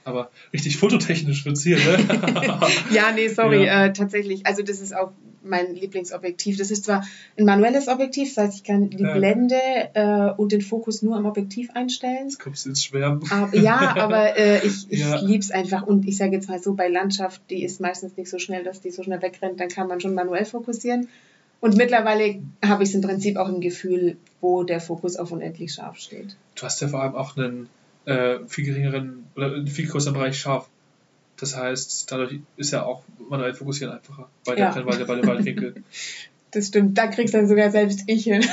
[0.04, 2.60] Aber richtig fototechnisch wird's hier, ne?
[2.92, 3.86] ja, nee, sorry, ja.
[3.86, 4.46] Äh, tatsächlich.
[4.46, 5.12] Also das ist auch
[5.44, 6.58] mein Lieblingsobjektiv.
[6.58, 7.06] Das ist zwar
[7.38, 9.14] ein manuelles Objektiv, das heißt, ich kann die ja.
[9.14, 9.56] Blende
[9.94, 12.26] äh, und den Fokus nur am Objektiv einstellen.
[12.26, 13.24] Jetzt kommst du ins Schwärmen.
[13.32, 15.20] Aber, ja, aber äh, ich, ich ja.
[15.20, 15.86] liebe es einfach.
[15.86, 18.82] Und ich sage jetzt mal so, bei Landschaft, die ist meistens nicht so schnell, dass
[18.82, 21.10] die so schnell wegrennt, dann kann man schon manuell fokussieren.
[21.60, 25.74] Und mittlerweile habe ich es im Prinzip auch im Gefühl, wo der Fokus auf unendlich
[25.74, 26.36] scharf steht.
[26.56, 27.70] Du hast ja vor allem auch einen
[28.06, 30.70] äh, viel geringeren oder einen viel größeren Bereich scharf.
[31.38, 34.72] Das heißt, dadurch ist ja auch manuell fokussieren einfacher bei der ja.
[34.72, 35.76] Brennweite, bei der Weitwinkel.
[36.54, 38.44] Das stimmt, da kriegst dann sogar selbst ich hin.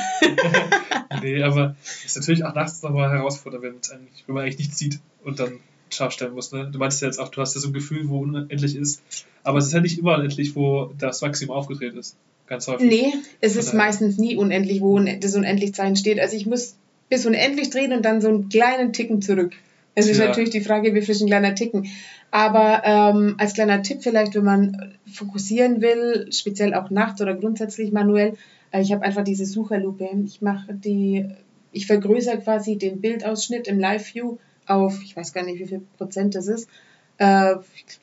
[1.21, 4.99] nee, aber ist natürlich auch nachts nochmal herausfordernd, wenn, eigentlich, wenn man eigentlich nichts sieht
[5.25, 5.59] und dann
[5.89, 6.53] scharf stellen muss.
[6.53, 6.69] Ne?
[6.71, 9.01] Du meinst ja jetzt auch, du hast ja so ein Gefühl, wo unendlich ist.
[9.43, 12.15] Aber es ist ja nicht immer unendlich, wo das Maximum aufgedreht ist.
[12.47, 12.89] Ganz häufig.
[12.89, 16.19] Nee, es ist meistens nie unendlich, wo das Unendlichzeichen steht.
[16.19, 16.75] Also ich muss
[17.09, 19.53] bis unendlich drehen und dann so einen kleinen Ticken zurück.
[19.95, 20.27] Es ist ja.
[20.27, 21.87] natürlich die Frage, wie viel ist ein kleiner Ticken.
[22.31, 27.91] Aber ähm, als kleiner Tipp vielleicht, wenn man fokussieren will, speziell auch nachts oder grundsätzlich
[27.91, 28.37] manuell,
[28.71, 30.07] äh, ich habe einfach diese Sucherlupe.
[30.25, 31.25] Ich mache die,
[31.71, 36.35] ich vergrößere quasi den Bildausschnitt im Live-View auf, ich weiß gar nicht, wie viel Prozent
[36.35, 36.69] das ist,
[37.17, 37.55] äh,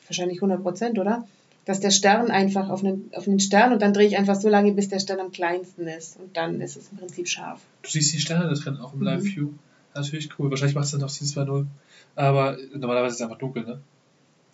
[0.09, 1.27] wahrscheinlich 100 Prozent, oder?
[1.67, 4.49] Dass der Stern einfach auf einen, auf einen Stern und dann drehe ich einfach so
[4.49, 7.61] lange, bis der Stern am kleinsten ist und dann ist es im Prinzip scharf.
[7.83, 9.07] Du siehst die Sterne da drin auch im mhm.
[9.07, 9.51] Live-View.
[9.95, 10.49] Natürlich cool.
[10.51, 11.67] Wahrscheinlich macht es dann auch die 2.0.
[12.15, 13.81] Aber normalerweise ist es einfach dunkel, ne?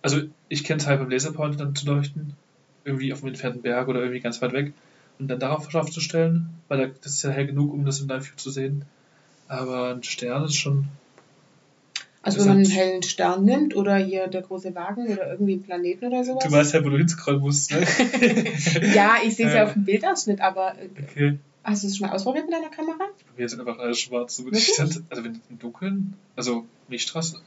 [0.01, 2.35] Also ich kenne es halt beim Laserpoint dann zu leuchten,
[2.85, 4.73] irgendwie auf einem entfernten Berg oder irgendwie ganz weit weg
[5.19, 8.09] und dann darauf scharf zu stellen, weil das ist ja hell genug, um das im
[8.09, 8.85] Live-View zu sehen.
[9.47, 10.89] Aber ein Stern ist schon.
[12.23, 15.63] Also wenn man einen hellen Stern nimmt oder hier der große Wagen oder irgendwie einen
[15.65, 16.45] Planeten oder sowas.
[16.45, 17.81] Du weißt ja, wo du hinscrollen musst, ne?
[18.95, 21.39] ja, ich sehe es ja auf dem Bildausschnitt, aber äh, okay.
[21.65, 23.09] hast du es schon mal ausprobiert mit deiner Kamera?
[23.37, 24.37] Wir sind einfach alles schwarz.
[24.37, 27.41] So also wenn im Dunkeln, also Milchstraße,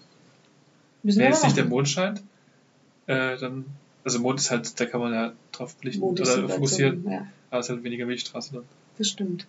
[1.04, 2.22] wenn jetzt nicht der Mond scheint,
[3.08, 3.66] äh, dann,
[4.04, 7.10] also Mond ist halt, da kann man ja drauf blicken oder fokussieren.
[7.10, 7.28] Ja.
[7.50, 8.64] Aber es ist halt weniger Milchstraße dann.
[8.98, 9.48] Das stimmt.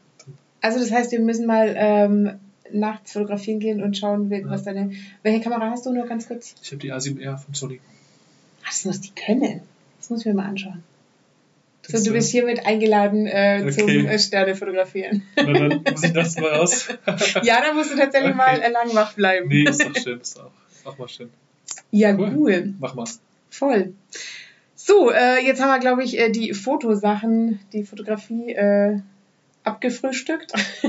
[0.61, 2.39] Also das heißt, wir müssen mal ähm,
[2.73, 4.73] nachts fotografieren gehen und schauen, was ja.
[4.73, 4.93] deine.
[5.23, 6.55] Welche Kamera hast du nur ganz kurz?
[6.63, 7.81] Ich habe die A7R von Sony.
[8.65, 9.63] Ach, das muss die können.
[9.99, 10.83] Das muss ich mir mal anschauen.
[11.89, 13.73] So, du bist hiermit eingeladen äh, okay.
[13.73, 15.23] zum äh, Sterne fotografieren.
[15.37, 16.89] Na, dann muss ich nachts mal raus.
[17.43, 18.37] ja, da musst du tatsächlich okay.
[18.37, 19.49] mal äh, lang wach bleiben.
[19.49, 20.51] Nee, ist doch schön, ist auch,
[20.85, 21.31] auch mal schön.
[21.93, 22.33] Ja, cool.
[22.37, 22.75] cool.
[22.81, 23.05] Mach mal.
[23.51, 23.95] Voll.
[24.75, 28.99] So, äh, jetzt haben wir, glaube ich, äh, die Fotosachen, die Fotografie äh,
[29.67, 30.53] abgefrühstückt.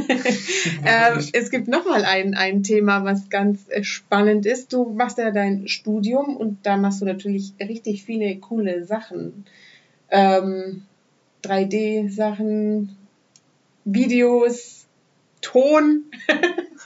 [0.86, 4.72] äh, es gibt nochmal ein, ein Thema, was ganz äh, spannend ist.
[4.72, 9.46] Du machst ja dein Studium und da machst du natürlich richtig viele coole Sachen.
[10.10, 10.84] Ähm,
[11.44, 12.96] 3D-Sachen,
[13.86, 14.86] Videos,
[15.42, 16.06] Ton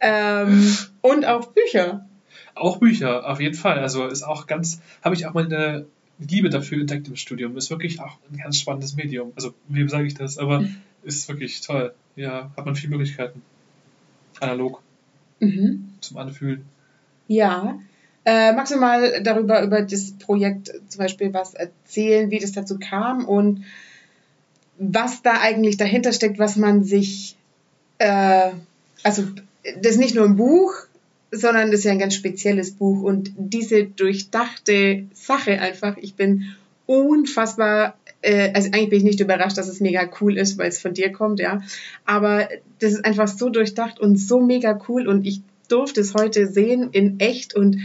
[0.00, 2.08] ähm, und auch Bücher.
[2.54, 3.78] Auch Bücher, auf jeden Fall.
[3.78, 5.86] Also ist auch ganz, habe ich auch mal eine
[6.18, 7.56] Liebe dafür entdeckt im Studium.
[7.56, 9.32] Ist wirklich auch ein ganz spannendes Medium.
[9.36, 10.38] Also, wem sage ich das?
[10.38, 10.64] Aber.
[11.04, 11.94] ist wirklich toll.
[12.16, 13.42] Ja, hat man viele Möglichkeiten.
[14.40, 14.82] Analog.
[15.40, 15.90] Mhm.
[16.00, 16.64] Zum Anfühlen.
[17.28, 17.78] Ja.
[18.24, 22.78] Äh, magst du mal darüber, über das Projekt zum Beispiel was erzählen, wie das dazu
[22.78, 23.64] kam und
[24.78, 27.36] was da eigentlich dahinter steckt, was man sich,
[27.98, 28.50] äh,
[29.02, 29.24] also
[29.80, 30.74] das ist nicht nur ein Buch,
[31.30, 36.54] sondern das ist ja ein ganz spezielles Buch und diese durchdachte Sache einfach, ich bin
[36.86, 40.80] unfassbar, äh, also eigentlich bin ich nicht überrascht, dass es mega cool ist, weil es
[40.80, 41.62] von dir kommt, ja,
[42.04, 42.48] aber
[42.80, 46.88] das ist einfach so durchdacht und so mega cool und ich durfte es heute sehen
[46.92, 47.78] in echt und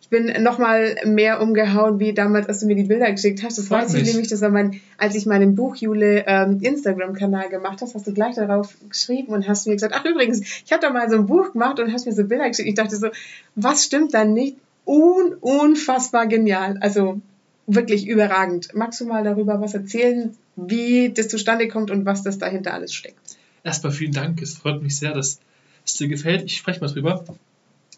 [0.00, 3.58] ich bin nochmal mehr umgehauen, wie damals, als du mir die Bilder geschickt hast.
[3.58, 7.94] Das weiß ich nämlich, das war mein, als ich meinen Buchjule ähm, Instagram-Kanal gemacht hast,
[7.94, 11.10] hast du gleich darauf geschrieben und hast mir gesagt, ach übrigens, ich habe da mal
[11.10, 12.68] so ein Buch gemacht und hast mir so Bilder geschickt.
[12.68, 13.08] Ich dachte so,
[13.54, 14.56] was stimmt da nicht?
[14.86, 16.78] Un unfassbar genial.
[16.80, 17.20] Also
[17.68, 18.74] wirklich überragend.
[18.74, 22.92] Magst du mal darüber was erzählen, wie das zustande kommt und was das dahinter alles
[22.92, 23.38] steckt?
[23.68, 24.42] erstmal vielen Dank.
[24.42, 25.40] Es freut mich sehr, dass
[25.84, 26.42] es dir gefällt.
[26.44, 27.24] Ich spreche mal drüber.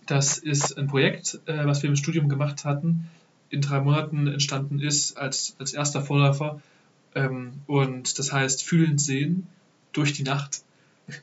[0.06, 3.08] Das ist ein Projekt, äh, was wir im Studium gemacht hatten,
[3.48, 6.60] in drei Monaten entstanden ist als, als erster Vorläufer.
[7.14, 9.46] Ähm, und das heißt Fühlen, Sehen
[9.92, 10.62] durch die Nacht.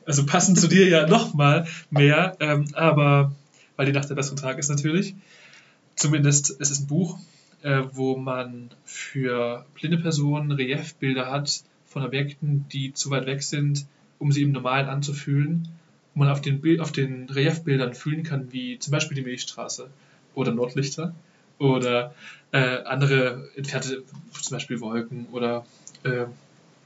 [0.06, 3.34] Also passend zu dir ja nochmal mehr, ähm, aber
[3.76, 5.14] weil die Nacht der bessere Tag ist natürlich.
[5.96, 7.18] Zumindest es ist ein Buch,
[7.62, 13.86] äh, wo man für blinde Personen Reliefbilder hat von Objekten, die zu weit weg sind,
[14.18, 15.68] um sie im Normalen anzufühlen.
[16.14, 19.88] Wo man auf den, auf den Reliefbildern fühlen kann, wie zum Beispiel die Milchstraße
[20.34, 21.14] oder Nordlichter
[21.58, 22.14] oder
[22.52, 25.66] äh, andere entfernte, zum Beispiel Wolken oder
[26.04, 26.26] äh,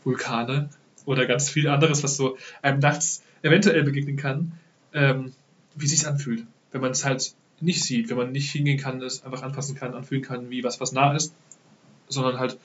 [0.05, 0.69] Vulkane
[1.05, 4.53] oder ganz viel anderes, was so einem nachts eventuell begegnen kann,
[4.93, 5.33] ähm,
[5.75, 6.45] wie sich anfühlt.
[6.71, 9.95] Wenn man es halt nicht sieht, wenn man nicht hingehen kann, es einfach anpassen kann,
[9.95, 11.35] anfühlen kann, wie was, was nah ist,
[12.09, 12.59] sondern halt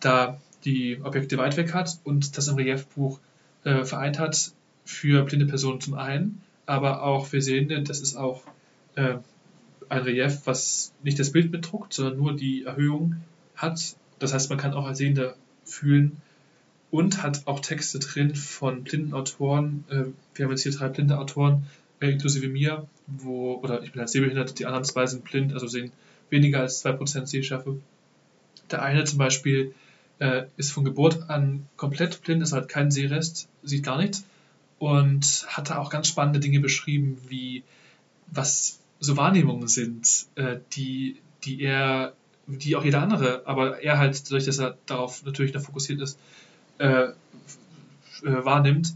[0.00, 3.18] da die Objekte weit weg hat und das im Reliefbuch
[3.64, 4.52] äh, vereint hat
[4.84, 8.42] für blinde Personen zum einen, aber auch für Sehende, das ist auch
[8.94, 9.16] äh,
[9.88, 13.16] ein Relief, was nicht das Bild bedruckt, sondern nur die Erhöhung
[13.56, 13.96] hat.
[14.18, 15.34] Das heißt, man kann auch als Sehender
[15.64, 16.16] fühlen
[16.90, 19.84] und hat auch Texte drin von blinden Autoren.
[19.88, 21.64] Äh, wir haben jetzt hier drei blinde Autoren,
[22.10, 25.92] inklusive mir, wo, oder ich bin halt sehbehindert, die anderen zwei sind blind, also sehen
[26.30, 27.78] weniger als 2% Sehschärfe.
[28.70, 29.74] Der eine zum Beispiel
[30.18, 34.24] äh, ist von Geburt an komplett blind, ist halt kein Sehrest, sieht gar nichts
[34.78, 37.62] und hat da auch ganz spannende Dinge beschrieben, wie
[38.28, 42.14] was so Wahrnehmungen sind, äh, die, die er,
[42.46, 46.18] die auch jeder andere, aber er halt, dadurch, dass er darauf natürlich noch fokussiert ist,
[46.78, 47.12] äh, äh,
[48.22, 48.94] wahrnimmt.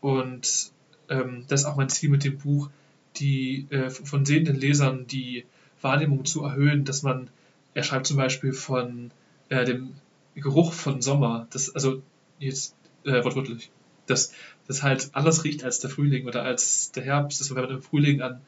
[0.00, 0.70] Und
[1.08, 2.70] ähm, das ist auch mein Ziel mit dem Buch,
[3.16, 5.44] die äh, von sehenden Lesern die
[5.80, 7.30] Wahrnehmung zu erhöhen, dass man,
[7.74, 9.10] er schreibt zum Beispiel von
[9.48, 9.94] äh, dem
[10.34, 12.02] Geruch von Sommer, das, also
[12.38, 13.70] jetzt äh, wortwörtlich,
[14.06, 14.32] dass
[14.66, 17.82] das halt anders riecht als der Frühling oder als der Herbst, dass wenn man im
[17.82, 18.40] Frühling an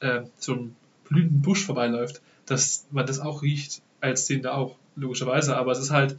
[0.00, 0.76] äh, so einem
[1.08, 5.78] blühenden Busch vorbeiläuft, dass man das auch riecht, als den da auch, logischerweise, aber es
[5.78, 6.18] ist halt,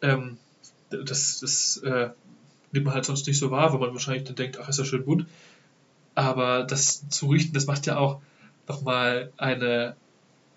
[0.00, 0.38] ähm,
[0.90, 2.10] das, das äh,
[2.74, 4.84] nimmt man halt sonst nicht so wahr, wo man wahrscheinlich dann denkt, ach, ist ja
[4.84, 5.26] schön bunt.
[6.14, 8.20] Aber das zu riechen, das macht ja auch
[8.68, 9.96] nochmal eine,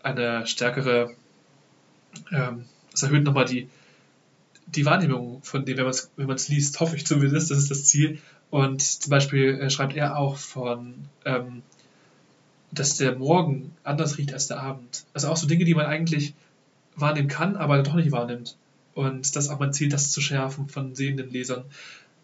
[0.03, 1.15] eine stärkere,
[2.31, 3.69] ähm, das erhöht nochmal die,
[4.67, 7.85] die Wahrnehmung von dem, wenn man es wenn liest, hoffe ich zumindest, das ist das
[7.85, 8.19] Ziel.
[8.49, 11.61] Und zum Beispiel äh, schreibt er auch von, ähm,
[12.71, 15.05] dass der Morgen anders riecht als der Abend.
[15.13, 16.33] Also auch so Dinge, die man eigentlich
[16.95, 18.57] wahrnehmen kann, aber doch nicht wahrnimmt.
[18.93, 21.65] Und das ist auch mein Ziel, das zu schärfen von sehenden Lesern.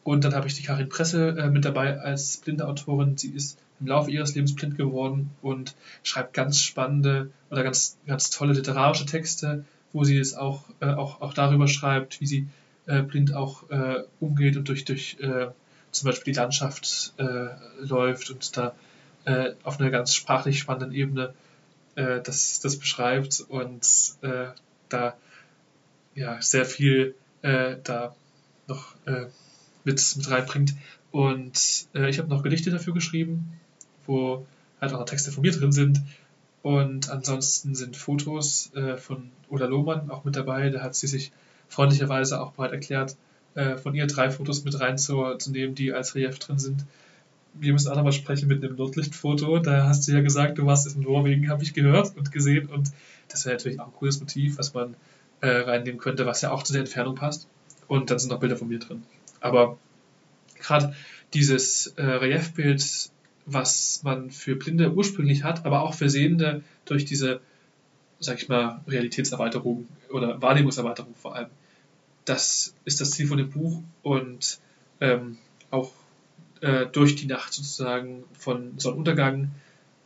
[0.04, 3.18] Und dann habe ich die Karin Presse äh, mit dabei als blinde Autorin.
[3.18, 8.30] Sie ist im Laufe ihres Lebens blind geworden und schreibt ganz spannende oder ganz, ganz
[8.30, 12.48] tolle literarische Texte, wo sie es auch, äh, auch, auch darüber schreibt, wie sie
[12.86, 15.48] äh, blind auch äh, umgeht und durch, durch äh,
[15.92, 17.48] zum Beispiel die Landschaft äh,
[17.80, 18.76] läuft und da
[19.64, 21.34] auf einer ganz sprachlich spannenden Ebene
[21.96, 23.88] das, das beschreibt und
[24.90, 25.16] da
[26.14, 28.14] ja sehr viel da
[28.68, 28.96] noch
[29.84, 30.74] mit, mit reinbringt.
[31.12, 33.60] Und äh, ich habe noch Gedichte dafür geschrieben,
[34.06, 34.46] wo
[34.82, 36.02] halt auch noch Texte von mir drin sind.
[36.62, 40.70] Und ansonsten sind Fotos äh, von Ola Lohmann auch mit dabei.
[40.70, 41.32] Da hat sie sich
[41.68, 43.18] freundlicherweise auch bereit erklärt,
[43.56, 46.86] äh, von ihr drei Fotos mit reinzunehmen, die als Relief drin sind.
[47.54, 49.60] Wir müssen auch nochmal sprechen mit einem Nordlichtfoto.
[49.60, 52.68] Da hast du ja gesagt, du warst in Norwegen, habe ich gehört und gesehen.
[52.68, 52.92] Und
[53.28, 54.96] das wäre natürlich auch ein cooles Motiv, was man
[55.42, 57.48] äh, reinnehmen könnte, was ja auch zu der Entfernung passt.
[57.88, 59.04] Und dann sind noch Bilder von mir drin.
[59.44, 59.78] Aber
[60.58, 60.96] gerade
[61.34, 63.12] dieses äh, Reliefbild,
[63.46, 67.42] was man für Blinde ursprünglich hat, aber auch für Sehende durch diese,
[68.20, 71.50] sag ich mal, Realitätserweiterung oder Wahrnehmungserweiterung vor allem,
[72.24, 74.60] das ist das Ziel von dem Buch und
[75.02, 75.38] ähm,
[75.72, 75.92] auch
[76.62, 79.52] äh, durch die Nacht sozusagen von Sonnenuntergang.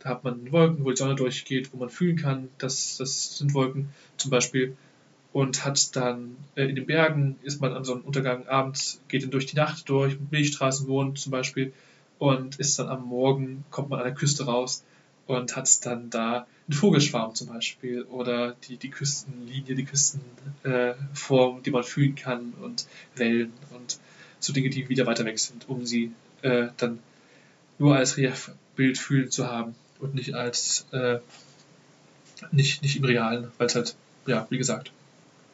[0.00, 3.54] Da hat man Wolken, wo die Sonne durchgeht, wo man fühlen kann, dass das sind
[3.54, 4.76] Wolken zum Beispiel
[5.38, 9.22] und hat dann äh, in den Bergen, ist man an so einem Untergang abends, geht
[9.22, 11.72] dann durch die Nacht durch, Milchstraßen wohnt zum Beispiel
[12.18, 14.82] und ist dann am Morgen, kommt man an der Küste raus
[15.28, 21.62] und hat dann da einen Vogelschwarm zum Beispiel oder die, die Küstenlinie, die Küstenform, äh,
[21.62, 24.00] die man fühlen kann und Wellen und
[24.40, 26.10] so Dinge, die wieder weiter weg sind, um sie
[26.42, 26.98] äh, dann
[27.78, 31.20] nur als Reliefbild fühlen zu haben und nicht als äh,
[32.50, 33.94] nicht, nicht im Realen, weil es halt,
[34.26, 34.90] ja, wie gesagt,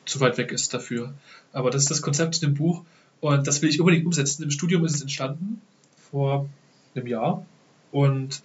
[0.07, 1.15] zu weit weg ist dafür.
[1.53, 2.85] Aber das ist das Konzept in dem Buch
[3.21, 4.43] und das will ich unbedingt umsetzen.
[4.43, 5.61] Im Studium ist es entstanden
[6.11, 6.49] vor
[6.95, 7.45] einem Jahr
[7.93, 8.43] und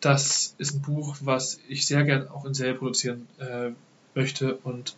[0.00, 3.70] das ist ein Buch, was ich sehr gern auch in Serie produzieren äh,
[4.14, 4.96] möchte und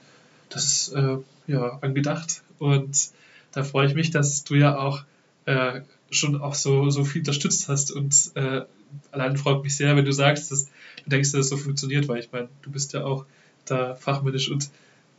[0.49, 3.11] das ist äh, ja angedacht und
[3.53, 5.05] da freue ich mich, dass du ja auch
[5.45, 7.91] äh, schon auch so, so viel unterstützt hast.
[7.91, 8.63] Und äh,
[9.11, 12.21] allein freut mich sehr, wenn du sagst, dass du denkst, dass es so funktioniert, weil
[12.21, 13.25] ich meine, du bist ja auch
[13.65, 14.71] da fachmännisch und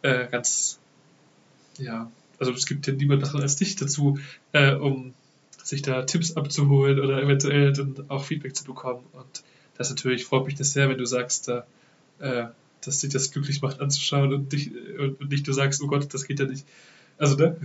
[0.04, 0.80] äh, ganz,
[1.80, 4.20] ja, also es gibt ja niemanden als dich dazu,
[4.52, 5.14] äh, um
[5.64, 9.06] sich da Tipps abzuholen oder eventuell dann auch Feedback zu bekommen.
[9.14, 9.44] Und
[9.78, 11.66] das natürlich freut mich das sehr, wenn du sagst, da,
[12.20, 12.46] äh,
[12.82, 16.26] dass dich das glücklich macht anzuschauen und, dich, und nicht du sagst, oh Gott, das
[16.26, 16.66] geht ja nicht.
[17.18, 17.56] Also, ne?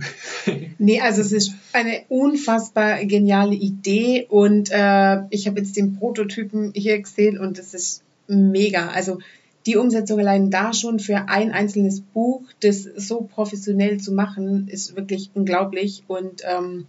[0.77, 6.71] nee, also es ist eine unfassbar geniale Idee und äh, ich habe jetzt den Prototypen
[6.73, 8.89] hier gesehen und es ist mega.
[8.89, 9.19] Also
[9.65, 14.95] die Umsetzung allein da schon für ein einzelnes Buch, das so professionell zu machen, ist
[14.95, 16.85] wirklich unglaublich und ähm,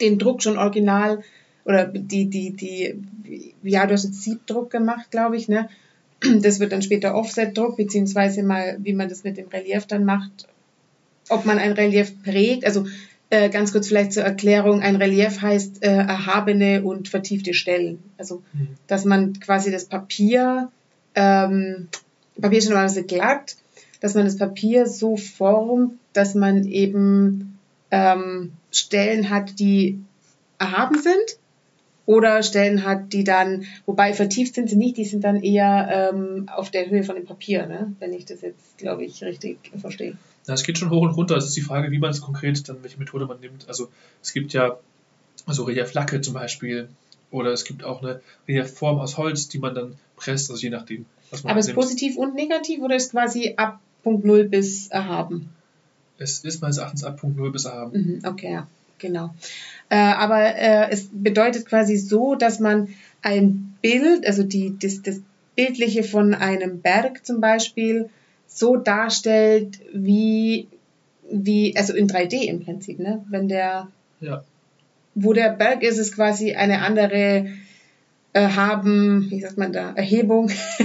[0.00, 1.22] den Druck schon original
[1.64, 5.68] oder die, die, die, ja, du hast jetzt Siebdruck gemacht, glaube ich, ne?
[6.40, 10.48] Das wird dann später Offset-Druck, beziehungsweise mal, wie man das mit dem Relief dann macht,
[11.28, 12.64] ob man ein Relief prägt.
[12.64, 12.86] Also
[13.30, 18.02] äh, ganz kurz vielleicht zur Erklärung, ein Relief heißt äh, erhabene und vertiefte Stellen.
[18.16, 18.68] Also, mhm.
[18.86, 20.70] dass man quasi das Papier,
[21.14, 21.88] ähm,
[22.40, 23.56] Papier ist normalerweise glatt,
[24.00, 27.58] dass man das Papier so formt, dass man eben
[27.90, 30.00] ähm, Stellen hat, die
[30.58, 31.38] erhaben sind
[32.06, 36.48] oder Stellen hat, die dann, wobei vertieft sind sie nicht, die sind dann eher ähm,
[36.54, 37.94] auf der Höhe von dem Papier, ne?
[37.98, 40.16] wenn ich das jetzt, glaube ich, richtig verstehe.
[40.46, 41.36] Ja, es geht schon hoch und runter.
[41.36, 43.66] Es ist die Frage, wie man es konkret, dann welche Methode man nimmt.
[43.68, 43.88] Also
[44.22, 44.76] es gibt ja
[45.46, 46.88] also Relieflacke zum Beispiel
[47.30, 51.06] oder es gibt auch eine Reliefform aus Holz, die man dann presst, also je nachdem.
[51.30, 55.50] Was man Aber ist positiv und negativ oder ist quasi ab Punkt 0 bis erhaben?
[56.18, 58.20] Es ist meines Erachtens ab Punkt 0 bis erhaben.
[58.22, 58.68] Mhm, okay, ja,
[58.98, 59.34] genau.
[59.88, 62.88] Äh, aber äh, es bedeutet quasi so, dass man
[63.22, 65.20] ein Bild, also die, das, das
[65.56, 68.08] Bildliche von einem Berg zum Beispiel,
[68.46, 70.68] so darstellt, wie,
[71.30, 73.24] wie, also in 3D im Prinzip, ne?
[73.28, 73.88] Wenn der,
[74.20, 74.44] ja.
[75.14, 77.46] Wo der Berg ist, ist quasi eine andere
[78.32, 80.48] äh, haben, wie sagt man da, Erhebung,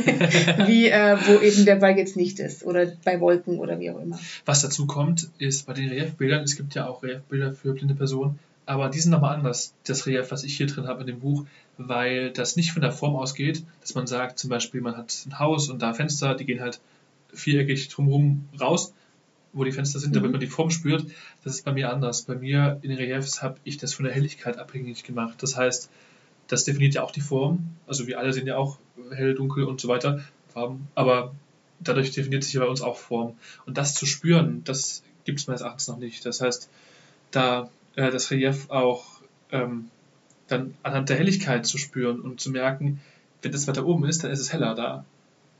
[0.67, 3.99] wie äh, wo eben der Berg jetzt nicht ist oder bei Wolken oder wie auch
[3.99, 4.19] immer.
[4.45, 8.37] Was dazu kommt, ist bei den Reliefbildern, es gibt ja auch Reliefbilder für blinde Personen,
[8.65, 11.45] aber die sind nochmal anders, das Relief, was ich hier drin habe in dem Buch,
[11.79, 15.39] weil das nicht von der Form ausgeht, dass man sagt, zum Beispiel, man hat ein
[15.39, 16.79] Haus und da Fenster, die gehen halt
[17.33, 18.93] viereckig drumherum raus,
[19.53, 20.33] wo die Fenster sind, damit mhm.
[20.33, 21.05] man die Form spürt.
[21.43, 22.23] Das ist bei mir anders.
[22.23, 25.41] Bei mir in den Reliefs habe ich das von der Helligkeit abhängig gemacht.
[25.41, 25.89] Das heißt,
[26.47, 27.75] das definiert ja auch die Form.
[27.87, 28.77] Also wir alle sind ja auch
[29.11, 30.23] hell, dunkel und so weiter,
[30.53, 30.87] Farben.
[30.95, 31.33] Aber
[31.79, 33.37] dadurch definiert sich ja bei uns auch Form.
[33.65, 36.25] Und das zu spüren, das gibt es meines Erachtens noch nicht.
[36.25, 36.69] Das heißt,
[37.31, 39.21] da äh, das Relief auch
[39.51, 39.89] ähm,
[40.47, 42.99] dann anhand der Helligkeit zu spüren und zu merken,
[43.41, 45.05] wenn das weiter oben ist, dann ist es heller da.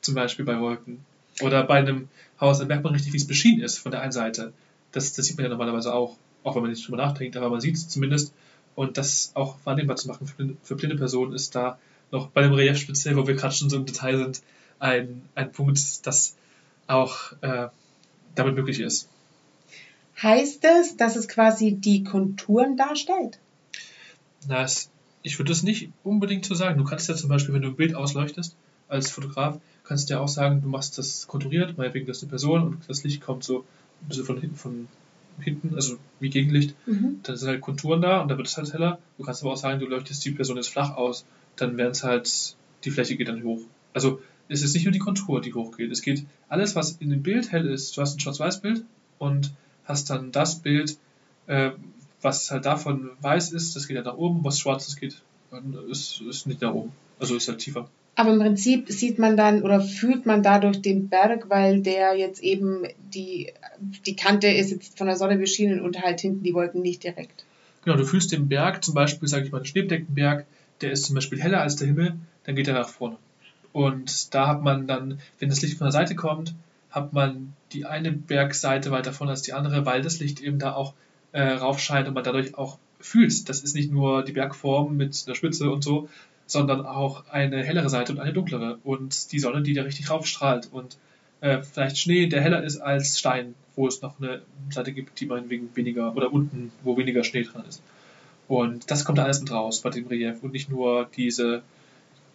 [0.02, 1.06] Zum Beispiel bei Wolken.
[1.42, 2.10] Oder bei einem
[2.40, 4.54] Haus, dann merkt man richtig, wie es beschienen ist von der einen Seite.
[4.92, 7.62] Das, das sieht man ja normalerweise auch, auch wenn man nicht drüber nachdenkt, aber man
[7.62, 8.34] sieht es zumindest.
[8.76, 11.80] Und das auch wahrnehmbar zu machen für blinde, für blinde Personen ist da
[12.12, 14.42] noch bei dem Relief speziell, wo wir gerade schon so im Detail sind,
[14.80, 16.36] ein, ein Punkt, das
[16.88, 17.68] auch äh,
[18.36, 19.10] damit möglich ist.
[20.22, 23.40] Heißt es, dass es quasi die Konturen darstellt?
[24.48, 24.90] Na, es,
[25.22, 26.78] ich würde das nicht unbedingt so sagen.
[26.78, 28.56] Du kannst ja zum Beispiel, wenn du ein Bild ausleuchtest
[28.88, 29.60] als Fotograf,
[29.90, 33.04] kannst ja auch sagen, du machst das konturiert, meinetwegen das ist eine Person und das
[33.04, 33.66] Licht kommt so
[34.02, 34.88] ein bisschen von hinten, von
[35.42, 36.76] hinten also wie Gegenlicht.
[36.86, 37.22] Mhm.
[37.24, 39.00] Dann sind halt Konturen da und dann wird es halt heller.
[39.18, 41.26] Du kannst aber auch sagen, du leuchtest die Person jetzt flach aus,
[41.56, 43.62] dann werden es halt, die Fläche geht dann hoch.
[43.92, 45.92] Also es ist nicht nur die Kontur, die hochgeht.
[45.92, 47.98] Es geht alles, was in dem Bild hell ist.
[47.98, 48.86] Du hast ein Schwarz-Weiß-Bild
[49.18, 49.52] und
[49.86, 51.00] hast dann das Bild,
[51.48, 51.72] äh,
[52.22, 55.20] was halt davon weiß ist, das geht ja nach oben, was schwarz ist, geht,
[55.90, 56.92] ist, ist nicht nach oben.
[57.18, 57.90] Also ist halt tiefer.
[58.20, 62.44] Aber im Prinzip sieht man dann oder fühlt man dadurch den Berg, weil der jetzt
[62.44, 63.54] eben die,
[64.06, 67.46] die Kante ist jetzt von der Sonne beschienen und halt hinten die Wolken nicht direkt.
[67.86, 70.46] Genau, du fühlst den Berg, zum Beispiel, sage ich mal, den Schneebedeckenberg,
[70.82, 73.16] der ist zum Beispiel heller als der Himmel, dann geht er nach vorne.
[73.72, 76.54] Und da hat man dann, wenn das Licht von der Seite kommt,
[76.90, 80.74] hat man die eine Bergseite weiter vorne als die andere, weil das Licht eben da
[80.74, 80.94] auch
[81.32, 83.48] äh, raufscheint und man dadurch auch fühlt.
[83.48, 86.10] Das ist nicht nur die Bergform mit der Spitze und so,
[86.50, 88.80] sondern auch eine hellere Seite und eine dunklere.
[88.84, 90.70] Und die Sonne, die da richtig raufstrahlt.
[90.72, 90.98] Und
[91.42, 94.42] äh, vielleicht Schnee, der heller ist als Stein, wo es noch eine
[94.72, 97.84] Seite gibt, die meinetwegen weniger, oder unten, wo weniger Schnee dran ist.
[98.48, 101.62] Und das kommt da alles mit raus bei dem Relief und nicht nur diese,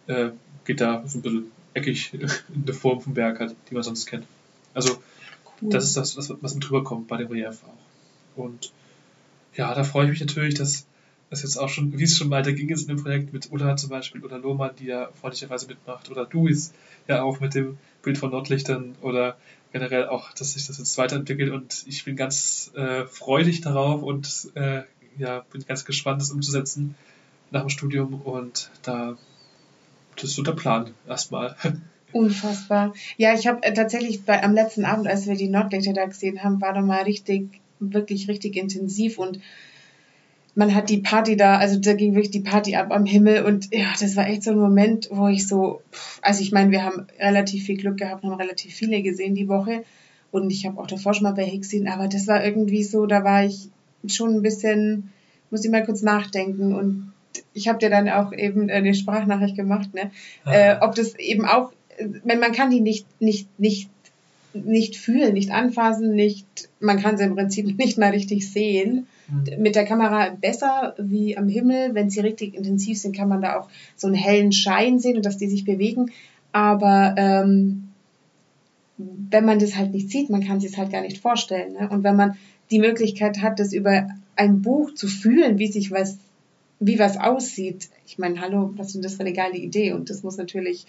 [0.07, 0.29] äh,
[0.77, 4.25] da so ein bisschen eckig in der Form vom Berg hat, die man sonst kennt.
[4.73, 4.91] Also,
[5.61, 5.71] cool.
[5.71, 8.41] das ist das, was, was mit drüber kommt bei dem Relief auch.
[8.41, 8.71] Und
[9.55, 10.87] ja, da freue ich mich natürlich, dass
[11.29, 13.75] das jetzt auch schon, wie es schon weiter ging jetzt in dem Projekt mit Ulla
[13.75, 16.73] zum Beispiel oder Lohmann, die ja freundlicherweise mitmacht, oder du ist
[17.07, 19.37] ja auch mit dem Bild von Nordlichtern oder
[19.71, 24.51] generell auch, dass sich das jetzt weiterentwickelt und ich bin ganz äh, freudig darauf und
[24.55, 24.83] äh,
[25.17, 26.95] ja, bin ganz gespannt, das umzusetzen
[27.51, 29.17] nach dem Studium und da,
[30.15, 31.55] das ist so der Plan erstmal.
[32.11, 32.93] Unfassbar.
[33.17, 36.43] Ja, ich habe äh, tatsächlich bei, am letzten Abend, als wir die Nordlichter da gesehen
[36.43, 37.49] haben, war da mal richtig,
[37.79, 39.41] wirklich richtig intensiv und
[40.55, 43.73] man hat die Party da, also da ging wirklich die Party ab am Himmel und
[43.73, 45.81] ja, das war echt so ein Moment, wo ich so,
[46.21, 49.83] also ich meine, wir haben relativ viel Glück gehabt, haben relativ viele gesehen die Woche
[50.31, 53.23] und ich habe auch davor schon mal welche gesehen, aber das war irgendwie so, da
[53.23, 53.69] war ich
[54.07, 55.11] schon ein bisschen,
[55.51, 57.11] muss ich mal kurz nachdenken und
[57.53, 60.11] ich habe dir dann auch eben eine Sprachnachricht gemacht, ne?
[60.45, 61.73] Äh, ob das eben auch,
[62.23, 63.89] wenn man kann die nicht, nicht, nicht,
[64.53, 69.07] nicht fühlen, nicht anfassen, nicht, man kann sie im Prinzip nicht mal richtig sehen.
[69.57, 71.93] Mit der Kamera besser wie am Himmel.
[71.93, 75.25] Wenn sie richtig intensiv sind, kann man da auch so einen hellen Schein sehen und
[75.25, 76.11] dass die sich bewegen.
[76.51, 77.89] Aber ähm,
[78.97, 81.73] wenn man das halt nicht sieht, man kann sich es halt gar nicht vorstellen.
[81.73, 81.89] Ne?
[81.89, 82.37] Und wenn man
[82.71, 86.17] die Möglichkeit hat, das über ein Buch zu fühlen, wie sich was,
[86.79, 87.89] wie was aussieht.
[88.07, 89.93] Ich meine, hallo, was ist denn das für eine geile Idee?
[89.93, 90.85] Und das muss natürlich,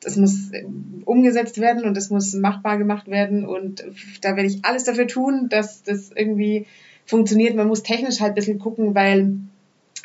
[0.00, 0.64] das muss äh,
[1.04, 3.44] umgesetzt werden und das muss machbar gemacht werden.
[3.46, 3.84] Und
[4.20, 6.66] da werde ich alles dafür tun, dass das irgendwie
[7.08, 7.56] funktioniert.
[7.56, 9.38] Man muss technisch halt ein bisschen gucken, weil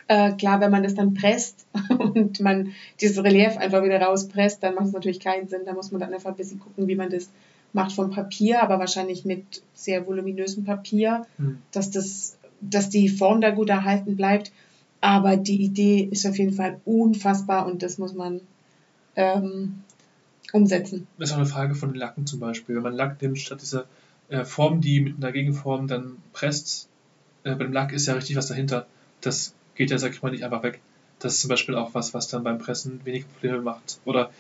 [0.07, 4.75] äh, klar, wenn man das dann presst und man dieses Relief einfach wieder rauspresst, dann
[4.75, 5.61] macht es natürlich keinen Sinn.
[5.65, 7.29] Da muss man dann einfach ein bisschen gucken, wie man das
[7.73, 11.59] macht vom Papier, aber wahrscheinlich mit sehr voluminösem Papier, mhm.
[11.71, 14.51] dass das, dass die Form da gut erhalten bleibt.
[15.01, 18.39] Aber die Idee ist auf jeden Fall unfassbar und das muss man
[19.17, 19.81] ähm,
[20.53, 21.07] umsetzen.
[21.17, 22.75] Das ist auch eine Frage von den Lacken zum Beispiel.
[22.75, 23.85] Wenn man Lack nimmt, statt dieser
[24.29, 26.87] äh, Form, die mit einer Gegenform dann presst,
[27.43, 28.87] äh, beim Lack ist ja richtig was dahinter.
[29.21, 30.81] Das geht ja, sag ich mal, nicht einfach weg.
[31.19, 33.99] Das ist zum Beispiel auch was, was dann beim Pressen wenig Probleme macht.
[34.05, 34.31] Oder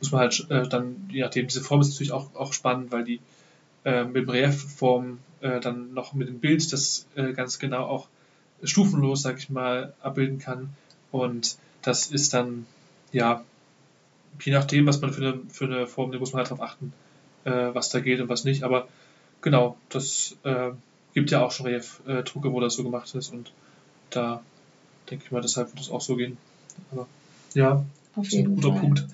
[0.00, 3.04] muss man halt äh, dann, je nachdem, diese Form ist natürlich auch, auch spannend, weil
[3.04, 3.20] die
[3.84, 8.08] äh, mit Reliefform äh, dann noch mit dem Bild das äh, ganz genau auch
[8.62, 10.70] stufenlos, sag ich mal, abbilden kann.
[11.12, 12.66] Und das ist dann,
[13.12, 13.44] ja,
[14.42, 16.92] je nachdem, was man für eine, für eine Form nimmt, muss man halt darauf achten,
[17.44, 18.62] äh, was da geht und was nicht.
[18.62, 18.88] Aber
[19.40, 20.72] genau, das äh,
[21.16, 23.50] gibt ja auch schon Relief-Drucke, wo das so gemacht ist und
[24.10, 24.42] da
[25.10, 26.36] denke ich mal, deshalb wird es auch so gehen.
[26.92, 27.06] Aber
[27.54, 28.80] ja, Auf jeden ein guter Fall.
[28.80, 29.04] Punkt.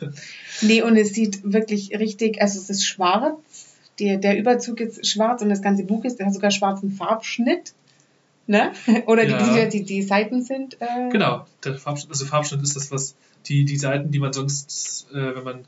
[0.63, 3.39] Nee, und es sieht wirklich richtig, also es ist schwarz,
[4.01, 7.73] der, der Überzug ist schwarz und das ganze Buch ist, der hat sogar schwarzen Farbschnitt.
[8.49, 8.73] Ne?
[9.07, 9.69] Oder ja.
[9.69, 10.79] die, die, die Seiten sind.
[10.81, 13.15] Äh genau, der Farbschnitt, also Farbschnitt ist das, was
[13.47, 15.65] die, die Seiten, die man sonst, äh, wenn man,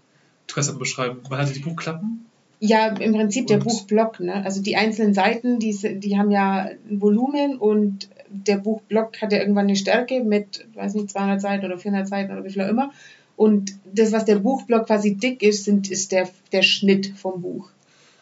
[0.49, 2.27] du kannst aber beschreiben, man hatte die Buchklappen
[2.67, 4.21] ja, im Prinzip der Buchblock.
[4.21, 4.43] Ne?
[4.43, 9.39] Also die einzelnen Seiten, die, die haben ja ein Volumen und der Buchblock hat ja
[9.39, 12.69] irgendwann eine Stärke mit, weiß nicht, 200 Seiten oder 400 Seiten oder wie viel auch
[12.69, 12.91] immer.
[13.37, 17.69] Und das, was der Buchblock quasi dick ist, sind, ist der, der Schnitt vom Buch.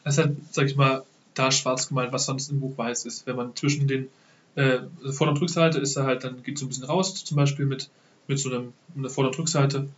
[0.02, 3.26] Das ist halt, sag ich mal, da schwarz gemalt, was sonst im Buch weiß ist.
[3.28, 4.08] Wenn man zwischen den
[4.56, 4.78] äh,
[5.12, 7.90] Vorder- und Rückseite ist er halt, dann geht so ein bisschen raus, zum Beispiel mit,
[8.26, 9.88] mit so einem, einer Vorder- und Rückseite.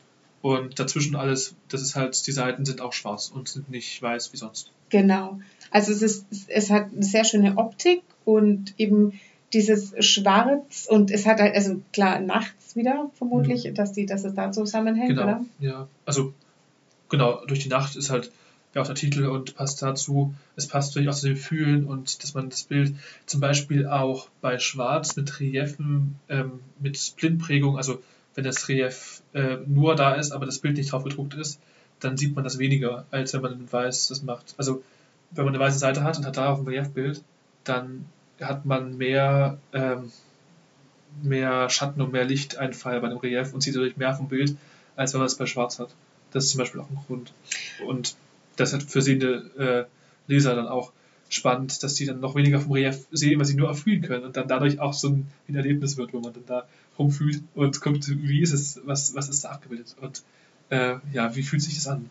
[0.45, 4.31] Und dazwischen alles, das ist halt, die Seiten sind auch schwarz und sind nicht weiß
[4.35, 4.71] wie sonst.
[4.91, 5.41] Genau.
[5.71, 9.19] Also es ist, es hat eine sehr schöne Optik und eben
[9.55, 13.75] dieses Schwarz und es hat halt, also klar, nachts wieder vermutlich, mhm.
[13.75, 15.45] dass die, dass es da zusammenhängt, genau, oder?
[15.61, 16.35] Ja, also
[17.09, 18.31] genau, durch die Nacht ist halt
[18.75, 20.35] ja auch der Titel und passt dazu.
[20.57, 24.29] Es passt natürlich auch zu dem Fühlen und dass man das Bild zum Beispiel auch
[24.43, 28.03] bei Schwarz mit Reliefen, ähm, mit Blindprägung, also
[28.35, 31.61] wenn das Relief äh, nur da ist, aber das Bild nicht drauf gedruckt ist,
[32.01, 34.55] dann sieht man das weniger, als wenn man Weiß das macht.
[34.59, 34.83] Also
[35.31, 37.23] wenn man eine weiße Seite hat und hat darauf ein Reliefbild,
[37.65, 38.07] dann
[38.41, 40.13] hat man mehr, ähm,
[41.23, 44.57] mehr Schatten und mehr Lichteinfall bei dem Relief und sieht dadurch mehr vom Bild,
[44.97, 45.91] als wenn man es bei Schwarz hat.
[46.33, 47.33] Das ist zum Beispiel auch ein Grund.
[47.87, 48.17] Und
[48.57, 49.89] das hat für sehende
[50.29, 50.93] äh, Leser dann auch
[51.29, 54.37] spannend, dass die dann noch weniger vom Relief sehen, weil sie nur erfühlen können und
[54.37, 56.67] dann dadurch auch so ein Erlebnis wird, wo man dann da
[56.99, 60.23] rumfühlt und guckt, wie ist es, was, was ist da abgebildet und
[60.71, 62.11] äh, ja, wie fühlt sich das an?